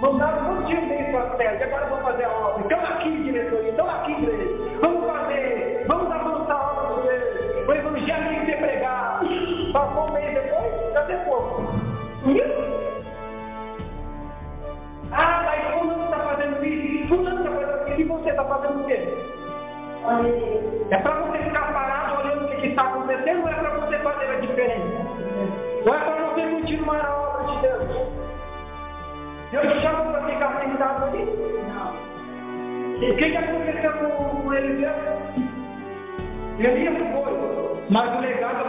Mandaram 0.00 0.46
todos 0.46 0.62
os 0.62 0.66
dias 0.66 0.84
bem 0.84 1.12
para 1.12 1.30
terras, 1.36 1.62
agora 1.62 1.86
vamos 1.86 2.04
fazer 2.04 2.24
a 2.24 2.30
obra. 2.30 2.64
Então 2.64 2.80
aqui, 2.80 3.22
diretoria, 3.22 3.70
então 3.70 3.88
aqui, 3.88 4.12
igreja. 4.14 4.78
Vamos 4.80 5.06
fazer, 5.06 5.31
É 20.90 20.96
para 20.98 21.14
você 21.14 21.38
ficar 21.38 21.72
parado 21.72 22.20
olhando 22.20 22.44
o 22.44 22.48
que, 22.48 22.66
está 22.66 22.82
acontecendo 22.82 23.42
ou 23.42 23.48
é 23.48 23.54
para 23.54 23.70
você 23.70 23.98
fazer 23.98 24.26
a 24.26 24.40
diferença? 24.40 24.82
Ou 25.86 25.94
é 25.94 25.98
para 25.98 26.24
você 26.26 26.42
continuar 26.42 27.04
a 27.04 27.16
obra 27.16 27.52
de 27.52 27.62
Deus? 27.62 28.12
Deus 29.50 29.72
te 29.72 29.80
chamou 29.80 30.12
para 30.12 30.26
ficar 30.26 30.60
sentado 30.60 31.04
ali? 31.04 31.24
Não. 31.74 32.12
O 32.96 33.16
que, 33.16 33.30
que 33.30 33.36
aconteceu 33.36 33.92
com, 33.92 34.42
com 34.42 34.54
Eliseu? 34.54 34.92
Elias 36.58 36.96
foi, 36.98 37.82
mas 37.90 38.16
o 38.16 38.20
legado 38.20 38.61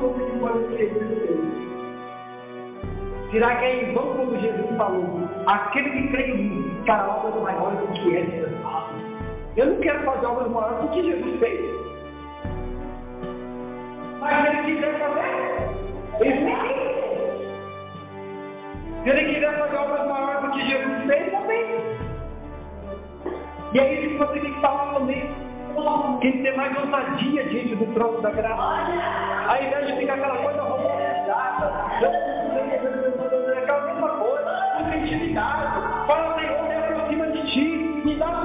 o 0.00 0.08
dobro 0.08 0.24
de 0.24 0.38
coisa 0.40 0.68
que 0.68 0.76
Jesus 0.78 1.18
fez. 1.22 1.40
Será 3.30 3.56
que 3.56 3.64
é 3.64 3.82
em 3.82 3.94
vão 3.94 4.16
quando 4.16 4.40
Jesus 4.40 4.76
falou, 4.76 5.28
aquele 5.46 5.90
que 5.90 6.08
crê 6.08 6.30
em 6.30 6.36
mim 6.36 6.82
fará 6.86 7.08
obras 7.08 7.42
maiores 7.42 7.78
do 7.78 7.86
que 7.92 8.16
essa? 8.16 8.50
Eu 9.56 9.66
não 9.66 9.80
quero 9.80 10.04
fazer 10.04 10.26
obras 10.26 10.50
maiores 10.50 10.80
do 10.80 10.88
que 10.88 11.02
Jesus 11.02 11.38
fez. 11.38 11.60
Mas 14.20 14.42
se 14.42 14.48
ele 14.48 14.62
quiser 14.74 14.98
fazer, 14.98 15.30
ele 16.20 16.34
fez. 16.44 16.90
Se 19.02 19.08
ele 19.08 19.34
quiser 19.34 19.58
fazer 19.58 19.76
obras 19.76 20.08
maiores 20.08 20.40
do 20.42 20.50
que 20.50 20.68
Jesus 20.68 21.04
fez, 21.06 21.30
também. 21.30 21.64
E 23.72 23.78
isso 23.78 24.08
que 24.08 24.18
você 24.18 24.40
tem 24.40 24.52
que 24.52 24.60
falar 24.60 24.94
também. 24.94 25.30
Quem 26.20 26.42
tem 26.42 26.56
mais 26.56 26.76
ousadia 26.76 27.44
diante 27.44 27.76
do 27.76 27.86
trono 27.94 28.20
da 28.20 28.30
graça. 28.30 29.29
Ao 29.50 29.60
invés 29.60 29.84
de 29.84 29.96
ficar 29.96 30.14
aquela 30.14 30.36
coisa 30.44 30.62
romantizada, 30.62 31.66
aquela 33.58 33.80
mesma 33.84 34.08
coisa, 34.10 34.50
infantilidade. 34.80 36.06
Fala, 36.06 36.38
Senhor, 36.38 36.62
me 36.68 36.74
aproxima 36.76 37.26
de 37.32 37.52
ti, 37.52 38.02
me 38.04 38.14
dá 38.16 38.39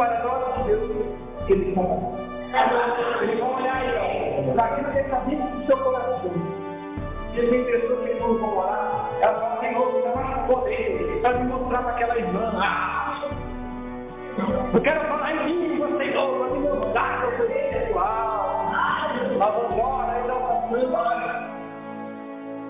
para 0.00 0.24
nós 0.24 0.54
de 0.54 0.62
Deus, 0.64 0.90
Ele 1.48 1.74
fará. 1.74 3.20
Eles 3.20 3.38
vão 3.38 3.54
olhar 3.54 3.76
aí, 3.76 4.48
ó, 4.48 4.54
daquilo 4.54 4.92
que 4.92 4.98
está 4.98 5.16
dentro 5.20 5.58
do 5.58 5.66
seu 5.66 5.76
coração. 5.76 6.32
E 7.34 7.46
tem 7.46 7.64
pessoas 7.64 8.08
que 8.08 8.14
vão 8.14 8.58
orar, 8.58 9.10
elas 9.20 9.40
falam, 9.40 9.60
Senhor, 9.60 9.92
você 9.92 10.08
mais 10.08 10.46
poder 10.46 11.20
para 11.20 11.34
me 11.34 11.44
mostrar 11.44 11.82
para 11.82 11.92
aquela 11.92 12.18
irmã. 12.18 12.52
Ah, 12.56 13.20
eu 14.72 14.80
quero 14.80 15.00
falar 15.00 15.32
em 15.34 15.68
língua, 15.68 15.88
Senhor, 15.98 16.38
para 16.38 16.48
me 16.48 16.58
mostrar 16.60 17.20
que 17.20 17.24
eu 17.24 17.36
sou 17.36 17.56
espiritual. 17.56 18.70
Mas 19.38 19.54
vamos 19.54 19.72
embora, 19.72 20.22
dá 20.26 20.34
uma 20.34 20.68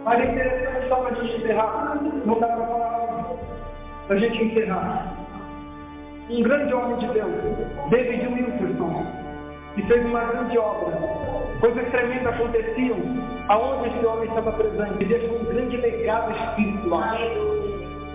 Mas 0.05 0.21
é 0.21 0.25
interessante 0.25 0.89
só 0.89 0.97
para 0.97 1.11
a 1.11 1.15
gente 1.15 1.37
encerrar. 1.37 1.99
Não 2.27 2.41
dá 2.41 2.47
para 2.49 2.67
falar 2.67 2.91
para 4.09 4.17
a 4.17 4.19
gente 4.19 4.45
encerrar. 4.45 5.10
Um 6.31 6.43
grande 6.43 6.73
homem 6.73 6.97
de 6.99 7.09
Deus, 7.09 7.33
David 7.91 8.25
Wilkerson, 8.29 9.05
que 9.75 9.83
fez 9.83 10.07
uma 10.07 10.25
grande 10.27 10.57
obra. 10.59 10.97
Coisas 11.61 11.91
tremendas 11.91 12.35
aconteciam 12.35 12.97
aonde 13.49 13.89
esse 13.89 14.07
homem 14.07 14.29
estava 14.29 14.53
presente. 14.53 15.03
E 15.03 15.05
deixou 15.07 15.41
um 15.41 15.45
grande 15.47 15.77
legado 15.77 16.31
espiritual. 16.31 17.17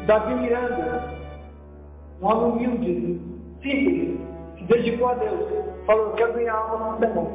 Davi 0.06 0.34
Miranda, 0.36 1.14
um 2.22 2.26
homem 2.26 2.68
humilde, 2.68 3.22
simples, 3.62 4.18
se 4.58 4.64
dedicou 4.64 5.10
a 5.10 5.16
Deus. 5.16 5.66
Falou, 5.86 6.06
eu 6.06 6.14
quero 6.14 6.34
ganhar 6.34 6.54
alma 6.54 6.92
no 6.94 7.00
Senhor. 7.00 7.32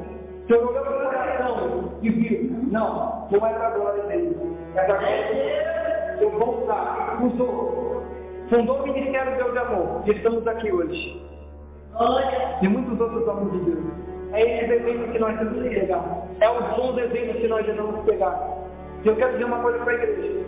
Senhor 0.47 0.67
olhou 0.67 0.83
o 0.83 1.05
coração 1.05 1.93
e 2.01 2.09
viu, 2.09 2.51
não, 2.71 3.29
não 3.31 3.47
é 3.47 3.53
para 3.53 3.67
a 3.67 3.71
glória 3.71 4.03
dele, 4.05 4.37
é 4.75 4.83
para 4.83 4.95
a 4.95 4.99
glória 4.99 5.27
de 5.27 5.35
Deus. 5.35 6.23
Eu 6.23 6.31
vou 6.39 6.63
usar, 6.63 7.19
usou, 7.23 7.80
fundou 8.51 8.83
o 8.83 8.83
Ministério 8.83 9.37
Deus 9.37 9.53
de 9.53 9.59
Amor, 9.59 10.03
e 10.05 10.11
estamos 10.11 10.47
aqui 10.47 10.73
hoje. 10.73 11.23
E 12.61 12.69
muitos 12.69 13.01
outros 13.01 13.27
homens 13.27 13.53
de 13.53 13.71
Deus. 13.71 13.85
É 14.33 14.43
esse 14.43 14.69
desenho 14.69 15.09
que 15.11 15.19
nós 15.19 15.39
temos 15.39 15.63
que 15.63 15.71
pegar. 15.71 16.05
É 16.41 16.49
o 16.49 16.63
bom 16.77 16.93
desenho 16.95 17.35
que 17.35 17.49
nós 17.49 17.65
devemos 17.65 18.05
pegar. 18.05 18.59
E 19.05 19.09
eu 19.09 19.17
quero 19.17 19.33
dizer 19.33 19.45
uma 19.45 19.61
coisa 19.61 19.79
para 19.79 19.93
a 19.93 19.95
igreja. 19.95 20.41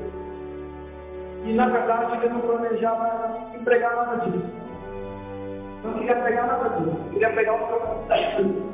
E 1.44 1.52
na 1.54 1.68
verdade 1.68 2.24
eu 2.24 2.30
não 2.30 2.40
planejava 2.40 3.38
empregar 3.54 3.96
nada 3.96 4.24
disso. 4.24 4.46
Não 5.84 5.94
queria 5.94 6.16
pegar 6.16 6.46
nada 6.46 6.68
disso. 6.76 6.96
Queria 7.12 7.30
pegar 7.30 7.54
o 7.54 7.66
próprio 7.66 8.64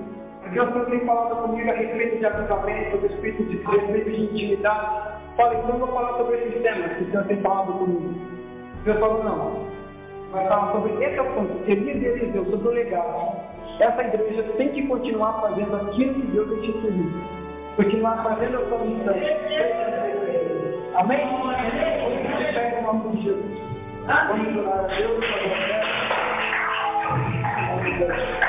Porque 0.43 0.61
o 0.61 0.73
Senhor 0.73 0.87
tem 0.87 1.07
falado 1.07 1.43
comigo 1.43 1.71
a 1.71 1.75
respeito 1.75 2.19
de 2.19 2.27
avivamento, 2.27 2.91
sobre 2.91 3.15
espírito 3.15 3.45
de 3.45 3.67
a 3.67 3.71
respeito 3.71 4.11
de 4.11 4.23
intimidade. 4.25 5.19
Falei, 5.37 5.59
então 5.59 5.71
eu 5.71 5.79
vou 5.79 5.89
falar 5.89 6.19
sobre 6.19 6.37
esses 6.37 6.63
temas 6.63 6.93
que 6.97 7.05
o 7.05 7.11
Senhor 7.11 7.25
tem 7.25 7.41
falado 7.41 7.73
comigo. 7.73 8.38
Deus 8.85 8.99
falou, 8.99 9.25
não. 9.25 9.69
Vai 10.33 10.47
falar 10.47 10.73
sobre 10.73 10.93
esse 11.05 11.19
assunto, 11.19 11.63
Elias 11.67 12.03
e 12.03 12.05
Eliseu, 12.05 12.45
sobre 12.51 12.69
o 12.69 12.71
legado. 12.73 13.49
Essa 13.81 14.03
igreja 14.03 14.43
tem 14.57 14.69
que 14.71 14.87
continuar 14.87 15.41
fazendo 15.41 15.77
aquilo 15.77 16.15
que 16.15 16.27
Deus 16.29 16.51
instituiu. 16.59 17.11
Continuar 17.77 18.23
fazendo 18.25 18.59
a 18.59 18.69
sua 18.69 18.79
missão. 18.79 19.15
Amém? 20.97 21.21
Vamos 21.27 22.53
pega 22.53 22.79
o 22.81 22.83
nome 22.83 23.17
de 23.17 23.23
Jesus. 23.23 23.59
Vamos 24.07 24.57
orar 24.57 24.79
a 24.81 24.89
Deus. 24.89 25.25
A 27.55 27.77
Deus. 27.99 28.48